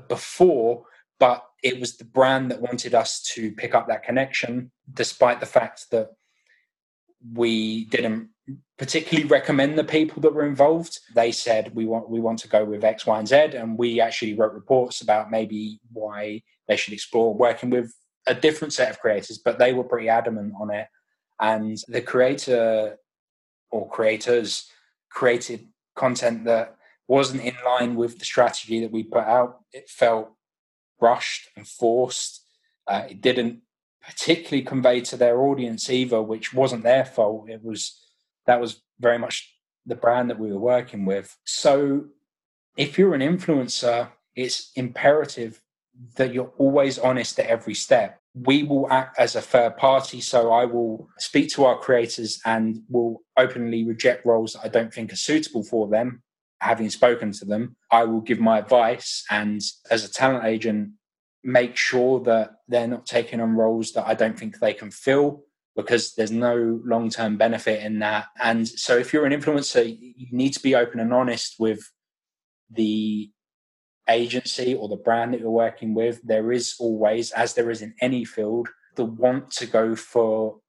before, 0.07 0.85
but 1.19 1.45
it 1.65 1.79
was 1.79 1.97
the 1.97 2.05
brand 2.05 2.51
that 2.51 2.61
wanted 2.61 2.93
us 2.93 3.23
to 3.23 3.51
pick 3.51 3.73
up 3.73 3.87
that 3.87 4.03
connection, 4.03 4.71
despite 4.93 5.39
the 5.39 5.47
fact 5.47 5.87
that 5.89 6.11
we 7.33 7.85
didn't 7.85 8.29
particularly 8.77 9.27
recommend 9.27 9.75
the 9.75 9.83
people 9.83 10.21
that 10.21 10.35
were 10.35 10.45
involved. 10.45 10.99
They 11.15 11.31
said 11.31 11.73
we 11.73 11.87
want 11.87 12.07
we 12.07 12.19
want 12.19 12.37
to 12.39 12.47
go 12.47 12.63
with 12.63 12.83
X, 12.83 13.07
Y, 13.07 13.17
and 13.17 13.27
Z, 13.27 13.35
and 13.55 13.79
we 13.79 13.99
actually 13.99 14.35
wrote 14.35 14.53
reports 14.53 15.01
about 15.01 15.31
maybe 15.31 15.79
why 15.91 16.43
they 16.67 16.77
should 16.77 16.93
explore 16.93 17.33
working 17.33 17.71
with 17.71 17.91
a 18.27 18.35
different 18.35 18.71
set 18.71 18.91
of 18.91 18.99
creators. 18.99 19.39
But 19.39 19.57
they 19.57 19.73
were 19.73 19.83
pretty 19.83 20.07
adamant 20.07 20.53
on 20.61 20.69
it, 20.69 20.87
and 21.39 21.79
the 21.87 22.01
creator 22.01 22.97
or 23.71 23.89
creators 23.89 24.69
created 25.09 25.67
content 25.95 26.45
that 26.45 26.75
wasn't 27.07 27.41
in 27.41 27.55
line 27.65 27.95
with 27.95 28.19
the 28.19 28.25
strategy 28.25 28.81
that 28.81 28.91
we 28.91 29.01
put 29.01 29.23
out. 29.23 29.61
It 29.73 29.89
felt 29.89 30.29
rushed 30.99 31.49
and 31.55 31.67
forced. 31.67 32.45
Uh, 32.87 33.03
it 33.09 33.21
didn't 33.21 33.61
particularly 34.05 34.63
convey 34.63 35.01
to 35.01 35.17
their 35.17 35.41
audience 35.41 35.89
either, 35.89 36.21
which 36.21 36.53
wasn't 36.53 36.83
their 36.83 37.05
fault. 37.05 37.49
It 37.49 37.63
was 37.63 37.99
that 38.45 38.61
was 38.61 38.81
very 38.99 39.17
much 39.17 39.51
the 39.85 39.95
brand 39.95 40.29
that 40.29 40.39
we 40.39 40.51
were 40.51 40.59
working 40.59 41.05
with. 41.05 41.37
So 41.45 42.05
if 42.77 42.97
you're 42.97 43.15
an 43.15 43.21
influencer, 43.21 44.09
it's 44.35 44.71
imperative 44.75 45.61
that 46.17 46.33
you're 46.33 46.51
always 46.57 46.99
honest 46.99 47.39
at 47.39 47.47
every 47.47 47.73
step. 47.73 48.19
We 48.33 48.63
will 48.63 48.91
act 48.91 49.17
as 49.17 49.35
a 49.35 49.41
third 49.41 49.77
party. 49.77 50.19
So 50.21 50.51
I 50.51 50.65
will 50.65 51.07
speak 51.17 51.49
to 51.51 51.65
our 51.65 51.79
creators 51.79 52.41
and 52.45 52.81
will 52.89 53.21
openly 53.37 53.85
reject 53.85 54.25
roles 54.25 54.53
that 54.53 54.65
I 54.65 54.67
don't 54.67 54.93
think 54.93 55.13
are 55.13 55.17
suitable 55.17 55.63
for 55.63 55.87
them. 55.87 56.21
Having 56.61 56.89
spoken 56.89 57.31
to 57.33 57.45
them, 57.45 57.75
I 57.91 58.05
will 58.05 58.21
give 58.21 58.39
my 58.39 58.59
advice. 58.59 59.23
And 59.29 59.61
as 59.91 60.03
a 60.03 60.11
talent 60.11 60.45
agent, 60.45 60.91
make 61.43 61.77
sure 61.77 62.19
that 62.21 62.55
they're 62.67 62.87
not 62.87 63.05
taking 63.05 63.39
on 63.39 63.55
roles 63.55 63.91
that 63.91 64.07
I 64.07 64.15
don't 64.15 64.37
think 64.37 64.59
they 64.59 64.73
can 64.73 64.89
fill 64.89 65.43
because 65.75 66.15
there's 66.15 66.31
no 66.31 66.81
long 66.85 67.09
term 67.09 67.37
benefit 67.37 67.83
in 67.83 67.99
that. 67.99 68.27
And 68.41 68.67
so, 68.67 68.97
if 68.97 69.13
you're 69.13 69.25
an 69.25 69.39
influencer, 69.39 69.85
you 69.85 70.27
need 70.31 70.53
to 70.53 70.63
be 70.63 70.75
open 70.75 70.99
and 70.99 71.13
honest 71.13 71.55
with 71.59 71.91
the 72.69 73.31
agency 74.09 74.75
or 74.75 74.87
the 74.87 74.95
brand 74.95 75.33
that 75.33 75.41
you're 75.41 75.49
working 75.49 75.93
with. 75.93 76.21
There 76.23 76.51
is 76.51 76.75
always, 76.79 77.31
as 77.31 77.53
there 77.53 77.69
is 77.69 77.81
in 77.81 77.93
any 78.01 78.25
field, 78.25 78.69
the 78.95 79.05
want 79.05 79.51
to 79.51 79.65
go 79.65 79.95
for 79.95 80.59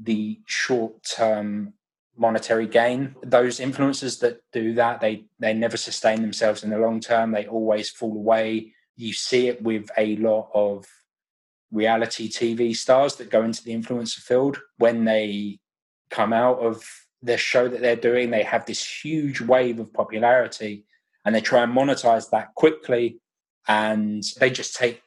the 0.00 0.40
short 0.46 1.04
term 1.04 1.74
monetary 2.16 2.66
gain. 2.66 3.14
Those 3.22 3.60
influencers 3.60 4.20
that 4.20 4.40
do 4.52 4.74
that, 4.74 5.00
they 5.00 5.26
they 5.38 5.52
never 5.52 5.76
sustain 5.76 6.22
themselves 6.22 6.64
in 6.64 6.70
the 6.70 6.78
long 6.78 7.00
term. 7.00 7.32
They 7.32 7.46
always 7.46 7.90
fall 7.90 8.16
away 8.16 8.74
you 8.96 9.12
see 9.12 9.48
it 9.48 9.62
with 9.62 9.90
a 9.98 10.16
lot 10.16 10.50
of 10.54 10.86
reality 11.72 12.28
TV 12.28 12.76
stars 12.76 13.16
that 13.16 13.30
go 13.30 13.42
into 13.42 13.62
the 13.64 13.74
influencer 13.74 14.20
field 14.20 14.58
when 14.78 15.04
they 15.04 15.58
come 16.10 16.32
out 16.32 16.58
of 16.60 16.84
the 17.22 17.36
show 17.36 17.68
that 17.68 17.80
they're 17.80 17.96
doing, 17.96 18.30
they 18.30 18.42
have 18.42 18.66
this 18.66 19.02
huge 19.02 19.40
wave 19.40 19.80
of 19.80 19.92
popularity 19.92 20.84
and 21.24 21.34
they 21.34 21.40
try 21.40 21.62
and 21.62 21.74
monetize 21.74 22.30
that 22.30 22.54
quickly. 22.54 23.18
And 23.66 24.22
they 24.38 24.50
just 24.50 24.76
take 24.76 25.00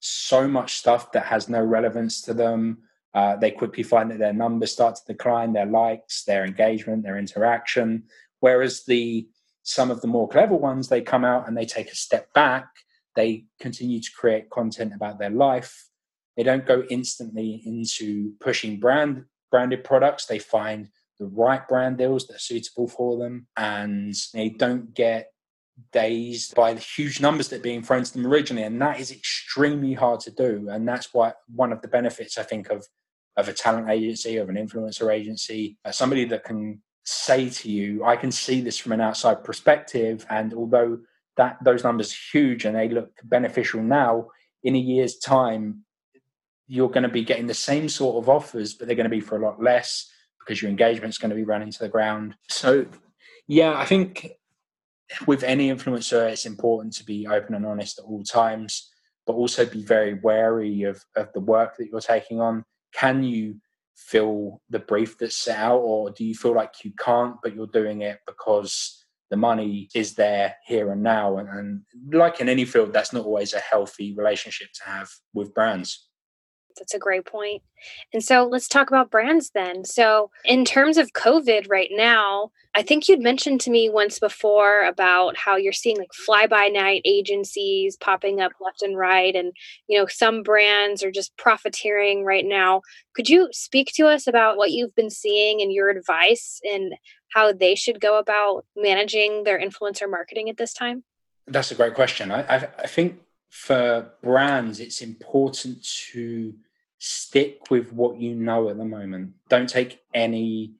so 0.00 0.48
much 0.48 0.74
stuff 0.74 1.12
that 1.12 1.26
has 1.26 1.48
no 1.48 1.62
relevance 1.62 2.20
to 2.22 2.34
them. 2.34 2.78
Uh, 3.14 3.36
they 3.36 3.50
quickly 3.50 3.82
find 3.82 4.10
that 4.10 4.18
their 4.18 4.32
numbers 4.32 4.72
start 4.72 4.96
to 4.96 5.12
decline, 5.12 5.52
their 5.52 5.66
likes, 5.66 6.24
their 6.24 6.44
engagement, 6.44 7.02
their 7.02 7.18
interaction. 7.18 8.04
Whereas 8.40 8.84
the 8.84 9.28
some 9.64 9.90
of 9.92 10.00
the 10.00 10.08
more 10.08 10.28
clever 10.28 10.56
ones, 10.56 10.88
they 10.88 11.02
come 11.02 11.24
out 11.24 11.46
and 11.46 11.56
they 11.56 11.66
take 11.66 11.90
a 11.92 11.94
step 11.94 12.32
back 12.32 12.66
they 13.14 13.44
continue 13.60 14.00
to 14.00 14.10
create 14.16 14.50
content 14.50 14.92
about 14.94 15.18
their 15.18 15.30
life. 15.30 15.88
They 16.36 16.42
don't 16.42 16.66
go 16.66 16.84
instantly 16.88 17.62
into 17.66 18.32
pushing 18.40 18.80
brand 18.80 19.24
branded 19.50 19.84
products. 19.84 20.24
They 20.24 20.38
find 20.38 20.88
the 21.18 21.26
right 21.26 21.66
brand 21.68 21.98
deals 21.98 22.26
that 22.26 22.36
are 22.36 22.40
suitable 22.40 22.88
for 22.88 23.18
them, 23.18 23.46
and 23.56 24.14
they 24.32 24.48
don't 24.48 24.94
get 24.94 25.28
dazed 25.92 26.54
by 26.54 26.72
the 26.72 26.80
huge 26.80 27.20
numbers 27.20 27.48
that 27.48 27.56
are 27.60 27.62
being 27.62 27.82
thrown 27.82 28.04
to 28.04 28.12
them 28.12 28.26
originally. 28.26 28.62
And 28.62 28.80
that 28.80 28.98
is 28.98 29.10
extremely 29.10 29.92
hard 29.94 30.20
to 30.20 30.30
do. 30.30 30.68
And 30.70 30.88
that's 30.88 31.12
why 31.12 31.34
one 31.54 31.72
of 31.72 31.82
the 31.82 31.88
benefits 31.88 32.38
I 32.38 32.44
think 32.44 32.70
of 32.70 32.86
of 33.36 33.48
a 33.48 33.52
talent 33.52 33.88
agency, 33.88 34.36
of 34.36 34.48
an 34.48 34.56
influencer 34.56 35.12
agency, 35.12 35.78
uh, 35.84 35.90
somebody 35.90 36.24
that 36.26 36.44
can 36.44 36.80
say 37.04 37.48
to 37.48 37.70
you, 37.70 38.04
I 38.04 38.16
can 38.16 38.30
see 38.30 38.60
this 38.60 38.78
from 38.78 38.92
an 38.92 39.00
outside 39.00 39.42
perspective. 39.42 40.24
And 40.30 40.54
although 40.54 40.98
that 41.36 41.58
those 41.64 41.84
numbers 41.84 42.12
are 42.12 42.38
huge 42.38 42.64
and 42.64 42.76
they 42.76 42.88
look 42.88 43.10
beneficial 43.24 43.82
now 43.82 44.28
in 44.62 44.74
a 44.74 44.78
year's 44.78 45.18
time 45.18 45.84
you're 46.68 46.88
going 46.88 47.02
to 47.02 47.08
be 47.08 47.24
getting 47.24 47.46
the 47.46 47.54
same 47.54 47.88
sort 47.88 48.22
of 48.22 48.28
offers 48.28 48.74
but 48.74 48.86
they're 48.86 48.96
going 48.96 49.04
to 49.04 49.10
be 49.10 49.20
for 49.20 49.36
a 49.36 49.44
lot 49.44 49.62
less 49.62 50.10
because 50.38 50.60
your 50.60 50.70
engagement's 50.70 51.18
going 51.18 51.30
to 51.30 51.36
be 51.36 51.44
running 51.44 51.70
to 51.70 51.78
the 51.78 51.88
ground 51.88 52.34
so 52.48 52.86
yeah 53.46 53.76
i 53.76 53.84
think 53.84 54.30
with 55.26 55.42
any 55.42 55.70
influencer 55.70 56.30
it's 56.30 56.46
important 56.46 56.92
to 56.92 57.04
be 57.04 57.26
open 57.26 57.54
and 57.54 57.66
honest 57.66 57.98
at 57.98 58.04
all 58.04 58.22
times 58.22 58.90
but 59.26 59.34
also 59.34 59.64
be 59.64 59.82
very 59.82 60.14
wary 60.22 60.82
of, 60.82 61.02
of 61.16 61.32
the 61.32 61.40
work 61.40 61.76
that 61.76 61.88
you're 61.88 62.00
taking 62.00 62.40
on 62.40 62.64
can 62.92 63.22
you 63.22 63.56
fill 63.96 64.60
the 64.70 64.78
brief 64.78 65.16
that's 65.18 65.36
set 65.36 65.58
out 65.58 65.78
or 65.78 66.10
do 66.10 66.24
you 66.24 66.34
feel 66.34 66.54
like 66.54 66.72
you 66.82 66.92
can't 66.98 67.36
but 67.42 67.54
you're 67.54 67.66
doing 67.68 68.02
it 68.02 68.18
because 68.26 69.02
the 69.32 69.36
money 69.38 69.88
is 69.94 70.14
there 70.14 70.56
here 70.66 70.92
and 70.92 71.02
now. 71.02 71.38
And, 71.38 71.48
and 71.48 71.80
like 72.12 72.42
in 72.42 72.50
any 72.50 72.66
field, 72.66 72.92
that's 72.92 73.14
not 73.14 73.24
always 73.24 73.54
a 73.54 73.60
healthy 73.60 74.14
relationship 74.14 74.68
to 74.74 74.84
have 74.84 75.08
with 75.32 75.54
brands. 75.54 76.06
That's 76.78 76.94
a 76.94 76.98
great 76.98 77.24
point. 77.24 77.62
And 78.12 78.22
so 78.22 78.46
let's 78.46 78.68
talk 78.68 78.88
about 78.88 79.10
brands 79.10 79.50
then. 79.54 79.84
So, 79.84 80.30
in 80.44 80.64
terms 80.64 80.96
of 80.96 81.12
COVID 81.12 81.68
right 81.68 81.90
now, 81.90 82.50
I 82.74 82.82
think 82.82 83.08
you'd 83.08 83.20
mentioned 83.20 83.60
to 83.62 83.70
me 83.70 83.90
once 83.90 84.18
before 84.18 84.84
about 84.86 85.36
how 85.36 85.56
you're 85.56 85.72
seeing 85.72 85.98
like 85.98 86.14
fly 86.14 86.46
by 86.46 86.68
night 86.68 87.02
agencies 87.04 87.96
popping 87.96 88.40
up 88.40 88.52
left 88.60 88.82
and 88.82 88.96
right. 88.96 89.34
And, 89.34 89.52
you 89.88 89.98
know, 89.98 90.06
some 90.06 90.42
brands 90.42 91.02
are 91.02 91.10
just 91.10 91.36
profiteering 91.36 92.24
right 92.24 92.46
now. 92.46 92.80
Could 93.14 93.28
you 93.28 93.48
speak 93.52 93.92
to 93.96 94.06
us 94.06 94.26
about 94.26 94.56
what 94.56 94.70
you've 94.70 94.94
been 94.94 95.10
seeing 95.10 95.60
and 95.60 95.72
your 95.72 95.90
advice 95.90 96.60
and 96.64 96.94
how 97.34 97.52
they 97.52 97.74
should 97.74 98.00
go 98.00 98.18
about 98.18 98.64
managing 98.76 99.44
their 99.44 99.60
influencer 99.60 100.08
marketing 100.08 100.48
at 100.48 100.56
this 100.56 100.72
time? 100.72 101.04
That's 101.46 101.72
a 101.72 101.74
great 101.74 101.94
question. 101.94 102.30
I, 102.30 102.42
I, 102.42 102.68
I 102.78 102.86
think 102.86 103.18
for 103.52 104.12
brands, 104.22 104.80
it's 104.80 105.02
important 105.02 105.84
to 105.84 106.54
stick 106.96 107.70
with 107.70 107.92
what 107.92 108.16
you 108.16 108.34
know 108.34 108.70
at 108.70 108.78
the 108.78 108.84
moment. 108.84 109.34
Don't 109.50 109.68
take 109.68 110.00
any 110.14 110.72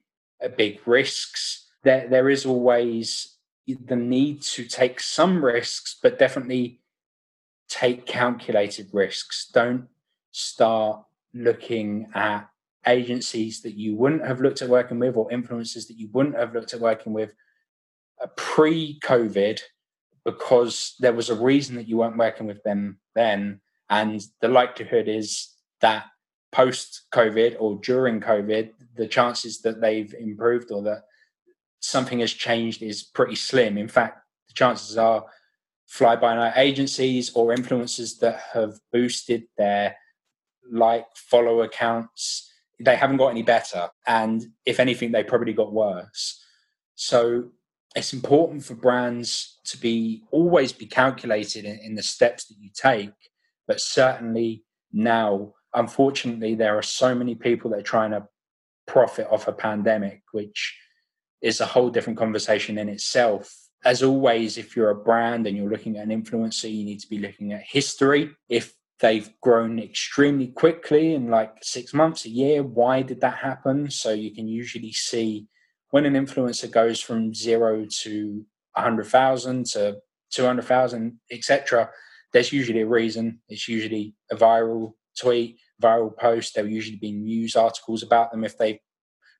uh, 0.43 0.49
big 0.49 0.81
risks. 0.87 1.67
There, 1.83 2.09
there 2.09 2.31
is 2.31 2.47
always 2.47 3.37
the 3.67 3.95
need 3.95 4.41
to 4.41 4.65
take 4.65 5.01
some 5.01 5.45
risks, 5.45 5.99
but 6.03 6.19
definitely 6.19 6.81
take 7.69 8.07
calculated 8.07 8.89
risks. 8.91 9.51
Don't 9.53 9.89
start 10.31 11.05
looking 11.35 12.09
at 12.15 12.49
agencies 12.87 13.61
that 13.61 13.75
you 13.75 13.95
wouldn't 13.97 14.27
have 14.27 14.41
looked 14.41 14.63
at 14.63 14.71
working 14.71 14.99
with 14.99 15.15
or 15.15 15.29
influencers 15.29 15.87
that 15.89 15.99
you 15.99 16.09
wouldn't 16.11 16.37
have 16.37 16.55
looked 16.55 16.73
at 16.73 16.81
working 16.81 17.13
with 17.13 17.35
uh, 18.23 18.29
pre 18.35 18.99
COVID 19.01 19.61
because 20.25 20.95
there 21.01 21.13
was 21.13 21.31
a 21.31 21.35
reason 21.35 21.77
that 21.77 21.89
you 21.89 21.99
weren't 21.99 22.17
working 22.17 22.47
with 22.47 22.63
them 22.63 22.99
then. 23.15 23.61
And 23.91 24.23
the 24.41 24.49
likelihood 24.49 25.09
is 25.09 25.49
that 25.81 26.07
post 26.53 27.03
COVID 27.13 27.57
or 27.59 27.79
during 27.83 28.21
COVID, 28.21 28.71
the 28.97 29.09
chances 29.09 29.61
that 29.63 29.81
they've 29.81 30.15
improved 30.15 30.71
or 30.71 30.83
that 30.83 31.03
something 31.81 32.21
has 32.21 32.33
changed 32.33 32.83
is 32.83 33.03
pretty 33.03 33.35
slim. 33.35 33.77
In 33.77 33.89
fact, 33.89 34.21
the 34.49 34.55
chances 34.55 34.97
are 34.97 35.25
fly 35.87 36.17
by 36.17 36.35
night 36.35 36.55
agencies 36.57 37.33
or 37.35 37.55
influencers 37.55 38.19
that 38.21 38.41
have 38.55 38.79
boosted 38.93 39.45
their 39.59 39.97
like 40.71 41.07
follow 41.15 41.63
accounts, 41.63 42.51
they 42.81 42.97
haven't 42.97 43.19
got 43.19 43.29
any 43.29 43.43
better. 43.43 43.89
And 44.07 44.45
if 44.65 44.81
anything, 44.81 45.13
they 45.13 45.25
probably 45.25 45.53
got 45.53 45.73
worse. 45.73 46.43
So 46.95 47.51
it's 47.95 48.13
important 48.13 48.65
for 48.65 48.75
brands 48.75 49.61
to 49.65 49.79
be 49.79 50.25
always 50.31 50.73
be 50.73 50.87
calculated 50.87 51.65
in, 51.65 51.79
in 51.79 51.95
the 51.95 52.03
steps 52.03 52.47
that 52.47 52.57
you 52.59 52.71
take, 52.75 53.13
but 53.67 53.81
certainly 53.81 54.65
now, 54.93 55.53
unfortunately, 55.75 56.55
there 56.55 56.77
are 56.77 56.83
so 56.83 57.15
many 57.15 57.35
people 57.35 57.71
that 57.71 57.81
are 57.81 57.83
trying 57.83 58.13
to 58.13 58.27
profit 58.87 59.29
off 59.31 59.49
a 59.49 59.53
pandemic, 59.53 60.23
which 60.33 60.79
is 61.41 61.61
a 61.61 61.67
whole 61.67 61.91
different 61.91 62.19
conversation 62.19 62.79
in 62.79 62.89
itself. 62.89 63.55
As 63.85 64.03
always, 64.03 64.59
if 64.59 64.77
you're 64.77 64.91
a 64.91 64.95
brand 64.95 65.47
and 65.47 65.57
you're 65.57 65.71
looking 65.71 65.97
at 65.97 66.07
an 66.07 66.23
influencer, 66.23 66.73
you 66.73 66.85
need 66.85 67.01
to 67.01 67.09
be 67.09 67.19
looking 67.19 67.53
at 67.53 67.63
history. 67.63 68.31
If 68.49 68.75
they've 69.01 69.29
grown 69.41 69.81
extremely 69.81 70.49
quickly 70.49 71.15
in 71.15 71.29
like 71.29 71.53
six 71.63 71.93
months, 71.93 72.25
a 72.25 72.31
year, 72.31 72.63
why 72.63 73.03
did 73.03 73.21
that 73.23 73.39
happen? 73.39 73.91
So 73.91 74.13
you 74.13 74.33
can 74.33 74.47
usually 74.47 74.93
see 74.93 75.49
when 75.93 76.07
an 76.07 76.15
influencer 76.15 76.71
goes 76.71 77.01
from 77.01 77.35
zero 77.35 77.87
to 78.01 78.45
100,000 78.73 79.67
to 79.67 79.99
200,000, 80.31 81.21
etc., 81.31 81.91
there's 82.33 82.51
usually 82.51 82.81
a 82.81 82.87
reason. 82.87 83.41
It's 83.51 83.69
usually 83.69 84.15
a 84.31 84.35
viral 84.37 84.95
tweet, 85.21 85.59
viral 85.83 86.17
post. 86.17 86.55
There'll 86.55 86.71
usually 86.71 86.97
be 86.97 87.13
news 87.13 87.57
articles 87.57 88.03
about 88.03 88.33
them 88.33 88.43
if 88.43 88.57
they've 88.57 88.79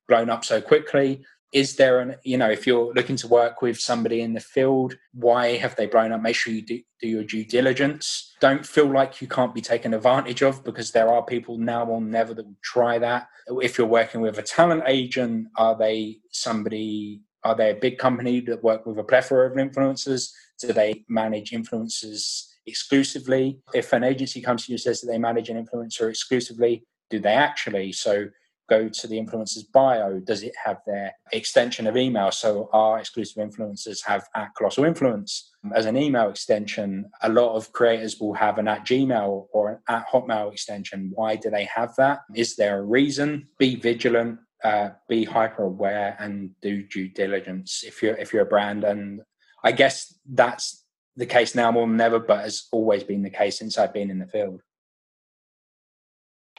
blown 0.07 0.29
up 0.29 0.45
so 0.45 0.61
quickly 0.61 1.25
is 1.53 1.75
there 1.75 1.99
an 1.99 2.15
you 2.23 2.37
know 2.37 2.49
if 2.49 2.65
you're 2.67 2.93
looking 2.93 3.15
to 3.15 3.27
work 3.27 3.61
with 3.61 3.79
somebody 3.79 4.21
in 4.21 4.33
the 4.33 4.39
field 4.39 4.95
why 5.13 5.57
have 5.57 5.75
they 5.75 5.85
blown 5.85 6.11
up? 6.11 6.21
Make 6.21 6.35
sure 6.35 6.51
you 6.51 6.63
do, 6.63 6.79
do 6.99 7.07
your 7.07 7.23
due 7.23 7.45
diligence. 7.45 8.35
Don't 8.41 8.65
feel 8.65 8.91
like 8.91 9.21
you 9.21 9.27
can't 9.27 9.53
be 9.53 9.61
taken 9.61 9.93
advantage 9.93 10.41
of 10.41 10.63
because 10.63 10.91
there 10.91 11.09
are 11.09 11.23
people 11.23 11.57
now 11.57 11.85
or 11.85 12.01
never 12.01 12.33
that 12.33 12.45
will 12.45 12.57
try 12.63 12.97
that. 12.97 13.27
If 13.47 13.77
you're 13.77 13.87
working 13.87 14.21
with 14.21 14.39
a 14.39 14.43
talent 14.43 14.83
agent 14.87 15.47
are 15.57 15.77
they 15.77 16.17
somebody 16.31 17.21
are 17.43 17.55
they 17.55 17.71
a 17.71 17.75
big 17.75 17.97
company 17.97 18.39
that 18.41 18.63
work 18.63 18.85
with 18.85 18.97
a 18.97 19.03
plethora 19.03 19.49
of 19.49 19.57
influencers? 19.57 20.31
Do 20.59 20.73
they 20.73 21.03
manage 21.09 21.51
influencers 21.51 22.47
exclusively? 22.65 23.59
If 23.73 23.93
an 23.93 24.03
agency 24.03 24.41
comes 24.41 24.65
to 24.65 24.71
you 24.71 24.75
and 24.75 24.81
says 24.81 25.01
that 25.01 25.07
they 25.07 25.17
manage 25.17 25.49
an 25.49 25.63
influencer 25.63 26.09
exclusively 26.09 26.85
do 27.09 27.19
they 27.19 27.33
actually? 27.33 27.91
So 27.91 28.29
go 28.69 28.89
to 28.89 29.07
the 29.07 29.17
influencer's 29.19 29.63
bio? 29.63 30.19
Does 30.19 30.43
it 30.43 30.53
have 30.63 30.77
their 30.85 31.13
extension 31.31 31.87
of 31.87 31.97
email? 31.97 32.31
So 32.31 32.69
our 32.73 32.99
exclusive 32.99 33.43
influencers 33.43 34.05
have 34.05 34.25
at 34.35 34.49
Colossal 34.57 34.85
Influence 34.85 35.51
as 35.75 35.85
an 35.85 35.97
email 35.97 36.29
extension. 36.29 37.09
A 37.21 37.29
lot 37.29 37.55
of 37.55 37.71
creators 37.71 38.19
will 38.19 38.33
have 38.33 38.57
an 38.57 38.67
at 38.67 38.85
Gmail 38.85 39.47
or 39.53 39.71
an 39.71 39.79
at 39.89 40.07
Hotmail 40.07 40.51
extension. 40.51 41.11
Why 41.13 41.35
do 41.35 41.49
they 41.49 41.65
have 41.65 41.95
that? 41.97 42.19
Is 42.35 42.55
there 42.55 42.79
a 42.79 42.83
reason? 42.83 43.47
Be 43.57 43.75
vigilant. 43.75 44.39
Uh, 44.63 44.91
be 45.09 45.25
hyper 45.25 45.63
aware 45.63 46.15
and 46.19 46.51
do 46.61 46.83
due 46.83 47.09
diligence 47.09 47.83
if 47.85 48.01
you're 48.01 48.15
if 48.15 48.31
you're 48.31 48.43
a 48.43 48.45
brand 48.45 48.85
and 48.85 49.19
I 49.61 49.73
guess 49.73 50.17
that's 50.25 50.83
the 51.15 51.25
case 51.25 51.55
now 51.55 51.71
more 51.71 51.87
than 51.87 52.01
ever, 52.01 52.19
but 52.19 52.41
has 52.41 52.67
always 52.71 53.03
been 53.03 53.23
the 53.23 53.29
case 53.29 53.59
since 53.59 53.77
I've 53.77 53.93
been 53.93 54.09
in 54.09 54.19
the 54.19 54.27
field. 54.27 54.61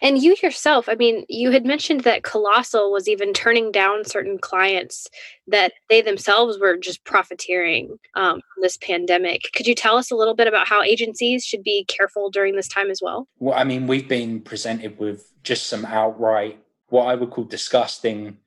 And 0.02 0.22
you 0.22 0.36
yourself, 0.42 0.88
I 0.88 0.96
mean, 0.96 1.24
you 1.28 1.50
had 1.50 1.64
mentioned 1.64 2.00
that 2.00 2.24
Colossal 2.24 2.90
was 2.90 3.08
even 3.08 3.32
turning 3.32 3.70
down 3.70 4.04
certain 4.04 4.38
clients 4.38 5.06
that 5.46 5.72
they 5.88 6.02
themselves 6.02 6.58
were 6.58 6.76
just 6.76 7.04
profiteering 7.04 7.98
um, 8.14 8.40
this 8.60 8.76
pandemic. 8.76 9.42
Could 9.54 9.66
you 9.66 9.74
tell 9.74 9.96
us 9.96 10.10
a 10.10 10.16
little 10.16 10.34
bit 10.34 10.48
about 10.48 10.66
how 10.66 10.82
agencies 10.82 11.44
should 11.44 11.62
be 11.62 11.84
careful 11.84 12.28
during 12.28 12.56
this 12.56 12.68
time 12.68 12.90
as 12.90 13.00
well? 13.00 13.28
Well, 13.38 13.58
I 13.58 13.64
mean, 13.64 13.86
we've 13.86 14.08
been 14.08 14.40
presented 14.40 14.98
with 14.98 15.32
just 15.42 15.68
some 15.68 15.84
outright, 15.84 16.58
what 16.88 17.04
I 17.04 17.14
would 17.14 17.30
call 17.30 17.44
disgusting 17.44 18.38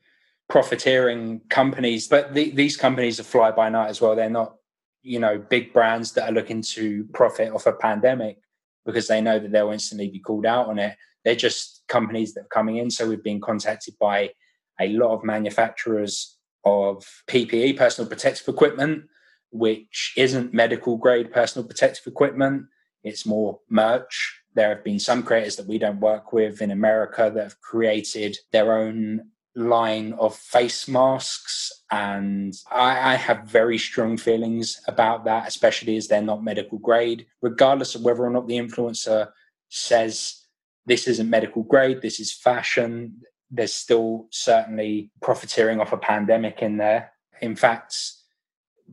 profiteering 0.50 1.42
companies, 1.50 2.08
but 2.08 2.34
the, 2.34 2.52
these 2.52 2.78
companies 2.78 3.20
are 3.20 3.24
fly 3.24 3.52
by 3.52 3.70
night 3.70 3.90
as 3.90 4.00
well. 4.00 4.16
They're 4.16 4.30
not, 4.30 4.56
you 5.02 5.20
know, 5.20 5.38
big 5.38 5.74
brands 5.74 6.14
that 6.14 6.30
are 6.30 6.34
looking 6.34 6.62
to 6.62 7.06
profit 7.14 7.52
off 7.52 7.66
a 7.66 7.74
pandemic 7.74 8.40
because 8.86 9.08
they 9.08 9.22
know 9.22 9.40
that 9.40 9.52
they'll 9.52 9.72
instantly 9.72 10.10
be 10.10 10.20
called 10.20 10.46
out 10.46 10.68
on 10.68 10.80
it. 10.80 10.96
They're 11.24 11.36
just 11.36 11.84
companies 11.88 12.34
that 12.34 12.42
are 12.42 12.50
coming 12.50 12.78
in. 12.78 12.90
So 12.90 13.08
we've 13.08 13.24
been 13.24 13.42
contacted 13.42 13.96
by 14.00 14.32
a 14.80 14.90
lot 14.90 15.14
of 15.14 15.24
manufacturers 15.24 16.38
of 16.64 17.06
PPE, 17.28 17.78
personal 17.78 18.10
protective 18.10 18.48
equipment, 18.48 19.06
which 19.52 20.14
isn't 20.18 20.54
medical 20.54 20.98
grade 20.98 21.32
personal 21.32 21.68
protective 21.68 22.06
equipment. 22.08 22.66
It's 23.04 23.26
more 23.26 23.60
merch. 23.70 24.42
There 24.54 24.70
have 24.70 24.84
been 24.84 25.00
some 25.00 25.24
creators 25.24 25.56
that 25.56 25.68
we 25.68 25.78
don't 25.78 26.00
work 26.00 26.34
with 26.34 26.62
in 26.62 26.72
America 26.72 27.32
that 27.34 27.44
have 27.44 27.62
created 27.62 28.38
their 28.52 28.78
own 28.78 29.32
line 29.56 30.14
of 30.14 30.36
face 30.36 30.88
masks. 30.88 31.72
And 31.92 32.54
I, 32.72 33.14
I, 33.14 33.16
have 33.16 33.46
very 33.46 33.78
strong 33.78 34.18
feelings 34.18 34.80
about 34.88 35.26
that, 35.26 35.48
especially 35.48 35.98
as 35.98 36.08
they're 36.08 36.22
not 36.22 36.44
medical 36.44 36.78
grade, 36.78 37.26
regardless 37.42 37.96
of 37.96 38.04
whether 38.04 38.24
or 38.24 38.30
not 38.30 38.48
the 38.48 38.58
influencer 38.58 39.30
says 39.70 40.47
this 40.88 41.08
isn't 41.08 41.30
medical 41.30 41.64
grade, 41.64 42.02
this 42.02 42.20
is 42.20 42.34
fashion. 42.34 43.22
There's 43.52 43.74
still 43.74 44.28
certainly 44.32 45.12
profiteering 45.22 45.80
off 45.80 45.94
a 45.94 45.98
pandemic 45.98 46.62
in 46.62 46.78
there. 46.78 47.12
In 47.42 47.56
fact, 47.56 47.96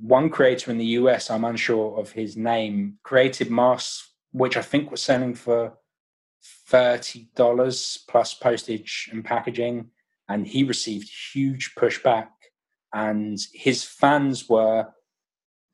one 0.01 0.29
creator 0.29 0.71
in 0.71 0.79
the 0.79 0.99
US, 1.01 1.31
I'm 1.31 1.45
unsure 1.45 1.99
of 1.99 2.13
his 2.13 2.37
name, 2.37 2.99
created 3.03 3.51
masks 3.51 4.11
which 4.35 4.57
I 4.57 4.63
think 4.63 4.91
were 4.91 4.97
selling 4.97 5.35
for 5.35 5.75
$30 6.69 7.99
plus 8.09 8.35
postage 8.35 9.09
and 9.13 9.25
packaging. 9.25 9.91
And 10.29 10.45
he 10.45 10.65
received 10.65 11.09
huge 11.33 11.75
pushback. 11.79 12.29
And 12.93 13.39
his 13.53 13.85
fans 13.85 14.49
were 14.49 14.89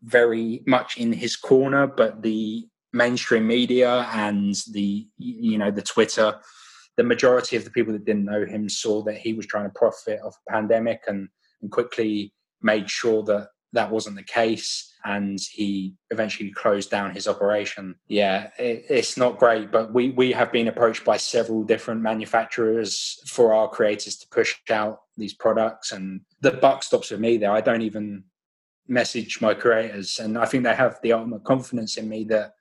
very 0.02 0.62
much 0.66 0.98
in 0.98 1.14
his 1.14 1.36
corner, 1.36 1.86
but 1.86 2.20
the 2.20 2.68
mainstream 2.92 3.46
media 3.46 4.08
and 4.12 4.54
the 4.72 5.06
you 5.18 5.58
know 5.58 5.70
the 5.70 5.82
Twitter, 5.82 6.38
the 6.96 7.04
majority 7.04 7.56
of 7.56 7.64
the 7.64 7.70
people 7.70 7.92
that 7.92 8.04
didn't 8.04 8.24
know 8.24 8.44
him 8.44 8.68
saw 8.68 9.02
that 9.04 9.18
he 9.18 9.32
was 9.32 9.46
trying 9.46 9.64
to 9.64 9.78
profit 9.78 10.20
off 10.24 10.36
a 10.48 10.52
pandemic 10.52 11.02
and, 11.06 11.28
and 11.62 11.70
quickly 11.70 12.32
made 12.62 12.90
sure 12.90 13.22
that 13.24 13.48
that 13.72 13.90
wasn't 13.90 14.16
the 14.16 14.22
case. 14.22 14.92
And 15.04 15.38
he 15.52 15.94
eventually 16.10 16.50
closed 16.50 16.90
down 16.90 17.14
his 17.14 17.26
operation. 17.26 17.94
Yeah 18.08 18.50
it, 18.58 18.84
it's 18.90 19.16
not 19.16 19.38
great 19.38 19.70
but 19.70 19.94
we 19.94 20.10
we 20.10 20.32
have 20.32 20.52
been 20.52 20.68
approached 20.68 21.04
by 21.04 21.16
several 21.16 21.62
different 21.62 22.02
manufacturers 22.02 23.18
for 23.26 23.54
our 23.54 23.68
creators 23.68 24.16
to 24.16 24.26
push 24.30 24.56
out 24.68 24.98
these 25.16 25.32
products. 25.32 25.92
And 25.92 26.22
the 26.42 26.50
buck 26.50 26.82
stops 26.82 27.10
with 27.10 27.20
me 27.20 27.38
there. 27.38 27.52
I 27.52 27.62
don't 27.62 27.82
even 27.82 28.24
message 28.88 29.40
my 29.40 29.54
creators. 29.54 30.18
And 30.18 30.36
i 30.36 30.44
think 30.44 30.64
they 30.64 30.74
have 30.74 30.98
the 31.02 31.12
ultimate 31.12 31.44
confidence 31.44 31.96
in 31.96 32.08
me 32.08 32.24
that 32.24 32.52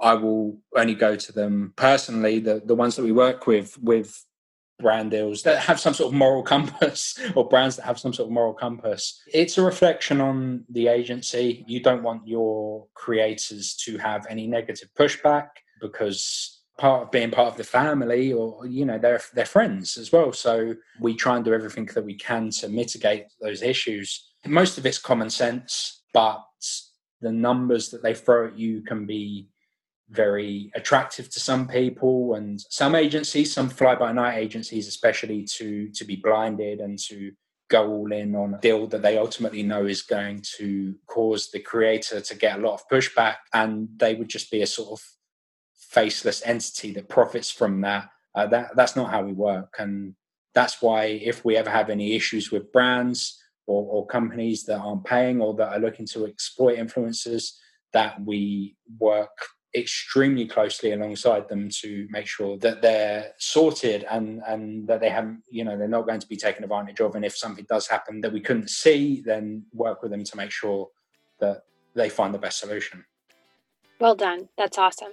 I 0.00 0.14
will 0.14 0.58
only 0.76 0.94
go 0.94 1.16
to 1.16 1.32
them 1.32 1.72
personally, 1.76 2.38
the, 2.38 2.62
the 2.64 2.74
ones 2.74 2.96
that 2.96 3.04
we 3.04 3.12
work 3.12 3.46
with, 3.46 3.78
with 3.82 4.24
brand 4.80 5.10
deals 5.10 5.42
that 5.42 5.58
have 5.58 5.78
some 5.78 5.94
sort 5.94 6.12
of 6.12 6.18
moral 6.18 6.42
compass 6.54 7.18
or 7.34 7.48
brands 7.48 7.76
that 7.76 7.84
have 7.84 7.98
some 7.98 8.12
sort 8.12 8.28
of 8.28 8.32
moral 8.32 8.54
compass. 8.54 9.22
It's 9.32 9.58
a 9.58 9.62
reflection 9.62 10.20
on 10.20 10.64
the 10.70 10.88
agency. 10.88 11.64
You 11.68 11.80
don't 11.80 12.02
want 12.02 12.26
your 12.26 12.86
creators 12.94 13.74
to 13.84 13.98
have 13.98 14.26
any 14.28 14.46
negative 14.46 14.88
pushback 14.98 15.48
because 15.80 16.60
part 16.78 17.02
of 17.02 17.10
being 17.10 17.30
part 17.30 17.48
of 17.48 17.56
the 17.58 17.64
family 17.64 18.32
or 18.32 18.66
you 18.66 18.86
know 18.86 18.98
they're 18.98 19.20
they're 19.34 19.44
friends 19.44 19.98
as 19.98 20.10
well 20.10 20.32
so 20.32 20.74
we 20.98 21.14
try 21.14 21.36
and 21.36 21.44
do 21.44 21.52
everything 21.52 21.84
that 21.94 22.02
we 22.02 22.14
can 22.14 22.48
to 22.48 22.70
mitigate 22.70 23.26
those 23.42 23.60
issues 23.60 24.32
most 24.46 24.78
of 24.78 24.86
it's 24.86 24.96
common 24.96 25.28
sense 25.28 26.04
but 26.14 26.42
the 27.20 27.30
numbers 27.30 27.90
that 27.90 28.02
they 28.02 28.14
throw 28.14 28.46
at 28.46 28.58
you 28.58 28.80
can 28.80 29.04
be 29.04 29.46
very 30.10 30.70
attractive 30.74 31.30
to 31.30 31.40
some 31.40 31.68
people 31.68 32.34
and 32.34 32.60
some 32.68 32.94
agencies 32.94 33.52
some 33.52 33.68
fly 33.68 33.94
by 33.94 34.10
night 34.12 34.36
agencies 34.36 34.88
especially 34.88 35.44
to 35.44 35.88
to 35.90 36.04
be 36.04 36.16
blinded 36.16 36.80
and 36.80 36.98
to 36.98 37.30
go 37.70 37.88
all 37.88 38.12
in 38.12 38.34
on 38.34 38.54
a 38.54 38.58
deal 38.58 38.86
that 38.88 39.00
they 39.00 39.16
ultimately 39.16 39.62
know 39.62 39.86
is 39.86 40.02
going 40.02 40.42
to 40.42 40.94
cause 41.06 41.50
the 41.52 41.60
creator 41.60 42.20
to 42.20 42.34
get 42.34 42.58
a 42.58 42.62
lot 42.62 42.74
of 42.74 42.88
pushback 42.88 43.36
and 43.54 43.88
they 43.96 44.14
would 44.14 44.28
just 44.28 44.50
be 44.50 44.62
a 44.62 44.66
sort 44.66 44.90
of 44.90 45.06
faceless 45.74 46.42
entity 46.44 46.92
that 46.92 47.08
profits 47.08 47.50
from 47.50 47.80
that. 47.80 48.10
Uh, 48.34 48.46
that 48.46 48.70
that's 48.76 48.94
not 48.94 49.10
how 49.10 49.22
we 49.22 49.32
work 49.32 49.74
and 49.78 50.14
that's 50.54 50.80
why 50.82 51.04
if 51.04 51.44
we 51.44 51.56
ever 51.56 51.70
have 51.70 51.90
any 51.90 52.14
issues 52.14 52.52
with 52.52 52.72
brands 52.72 53.40
or, 53.66 53.84
or 53.90 54.06
companies 54.06 54.64
that 54.64 54.78
aren't 54.78 55.04
paying 55.04 55.40
or 55.40 55.54
that 55.54 55.72
are 55.72 55.80
looking 55.80 56.06
to 56.06 56.26
exploit 56.26 56.78
influencers 56.78 57.52
that 57.92 58.20
we 58.24 58.76
work 58.98 59.36
extremely 59.74 60.46
closely 60.46 60.92
alongside 60.92 61.48
them 61.48 61.68
to 61.68 62.06
make 62.10 62.26
sure 62.26 62.58
that 62.58 62.82
they're 62.82 63.32
sorted 63.38 64.04
and 64.10 64.42
and 64.46 64.86
that 64.88 65.00
they 65.00 65.08
haven't 65.08 65.42
you 65.48 65.64
know 65.64 65.76
they're 65.76 65.88
not 65.88 66.06
going 66.06 66.20
to 66.20 66.26
be 66.26 66.36
taken 66.36 66.64
advantage 66.64 67.00
of. 67.00 67.14
And 67.14 67.24
if 67.24 67.36
something 67.36 67.66
does 67.68 67.86
happen 67.86 68.20
that 68.22 68.32
we 68.32 68.40
couldn't 68.40 68.70
see 68.70 69.22
then 69.24 69.64
work 69.72 70.02
with 70.02 70.10
them 70.10 70.24
to 70.24 70.36
make 70.36 70.50
sure 70.50 70.88
that 71.38 71.62
they 71.94 72.08
find 72.08 72.34
the 72.34 72.38
best 72.38 72.58
solution. 72.58 73.04
Well 74.00 74.14
done. 74.14 74.48
That's 74.56 74.78
awesome. 74.78 75.12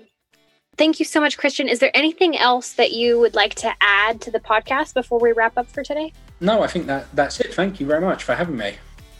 Thank 0.77 0.99
you 0.99 1.05
so 1.05 1.19
much 1.19 1.37
christian. 1.37 1.67
Is 1.67 1.79
there 1.79 1.95
anything 1.95 2.37
else 2.37 2.73
that 2.73 2.91
you 2.91 3.19
would 3.19 3.35
like 3.35 3.55
to 3.55 3.73
add 3.81 4.21
to 4.21 4.31
the 4.31 4.39
podcast 4.39 4.93
before 4.93 5.19
we 5.19 5.31
wrap 5.31 5.57
up 5.57 5.67
for 5.67 5.83
today? 5.83 6.13
No 6.39 6.61
i 6.61 6.67
think 6.67 6.87
that 6.87 7.15
that's 7.15 7.39
it. 7.39 7.53
Thank 7.53 7.79
you 7.79 7.85
very 7.85 8.01
much 8.01 8.23
for 8.23 8.35
having 8.35 8.57
me 8.57 8.75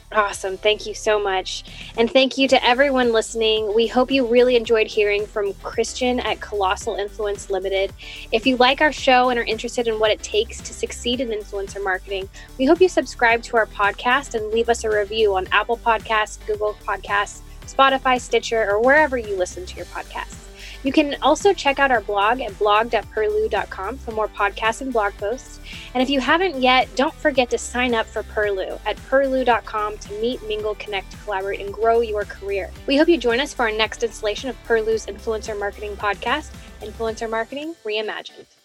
Awesome. 0.10 0.56
Thank 0.56 0.86
you 0.86 0.94
so 0.94 1.22
much. 1.22 1.66
And 1.98 2.10
thank 2.10 2.38
you 2.38 2.48
to 2.48 2.66
everyone 2.66 3.12
listening. 3.12 3.76
We 3.76 3.88
hope 3.88 4.10
you 4.10 4.26
really 4.26 4.56
enjoyed 4.56 4.88
hearing 4.88 5.26
from 5.26 5.54
Christian 5.56 6.22
at 6.22 6.40
Colossal 6.40 6.96
Influence 6.96 7.50
Limited. 7.50 7.92
If 8.32 8.48
you 8.48 8.56
like 8.56 8.80
our 8.80 8.94
show 8.94 9.30
and 9.30 9.38
are 9.38 9.44
interested 9.44 9.86
in 9.86 10.00
what 10.00 10.12
it 10.12 10.24
takes 10.24 10.62
to 10.62 10.74
succeed 10.74 11.20
in 11.20 11.28
influencer 11.30 11.84
marketing, 11.84 12.30
we 12.58 12.66
hope 12.66 12.80
you 12.80 12.88
subscribe 12.88 13.44
to 13.44 13.58
our 13.58 13.66
podcast 13.66 14.34
and 14.34 14.50
leave 14.52 14.70
us 14.70 14.86
a 14.86 14.90
review 14.90 15.36
on 15.36 15.46
Apple 15.52 15.78
Podcasts, 15.78 16.38
Google 16.48 16.78
Podcasts, 16.86 17.42
Spotify, 17.66 18.20
Stitcher, 18.20 18.66
or 18.70 18.82
wherever 18.82 19.18
you 19.18 19.36
listen 19.36 19.66
to 19.66 19.76
your 19.76 19.86
podcasts. 19.88 20.47
You 20.84 20.92
can 20.92 21.16
also 21.22 21.54
check 21.54 21.80
out 21.80 21.92
our 21.92 22.02
blog 22.02 22.42
at 22.42 22.58
blog.perlu.com 22.58 23.98
for 23.98 24.12
more 24.12 24.28
podcasts 24.28 24.82
and 24.82 24.94
blog 24.94 25.14
posts. 25.14 25.60
And 25.94 26.04
if 26.04 26.10
you 26.10 26.20
haven't 26.20 26.62
yet, 26.62 26.88
don't 26.96 27.14
forget 27.14 27.50
to 27.52 27.58
sign 27.58 27.94
up 27.94 28.06
for 28.06 28.24
Perlu 28.24 28.80
at 28.86 28.98
perlu.com 29.10 29.98
to 29.98 30.22
meet, 30.22 30.46
mingle, 30.48 30.76
connect, 30.76 31.22
collaborate, 31.24 31.60
and 31.60 31.74
grow 31.74 32.02
your 32.02 32.26
career. 32.26 32.72
We 32.86 32.98
hope 32.98 33.08
you 33.08 33.18
join 33.18 33.40
us 33.40 33.54
for 33.54 33.64
our 33.64 33.72
next 33.72 34.04
installation 34.04 34.50
of 34.50 34.56
Perlu's 34.66 35.06
Influencer 35.06 35.58
Marketing 35.58 35.96
Podcast, 35.96 36.52
Influencer 36.82 37.30
Marketing 37.30 37.76
Reimagined. 37.86 38.57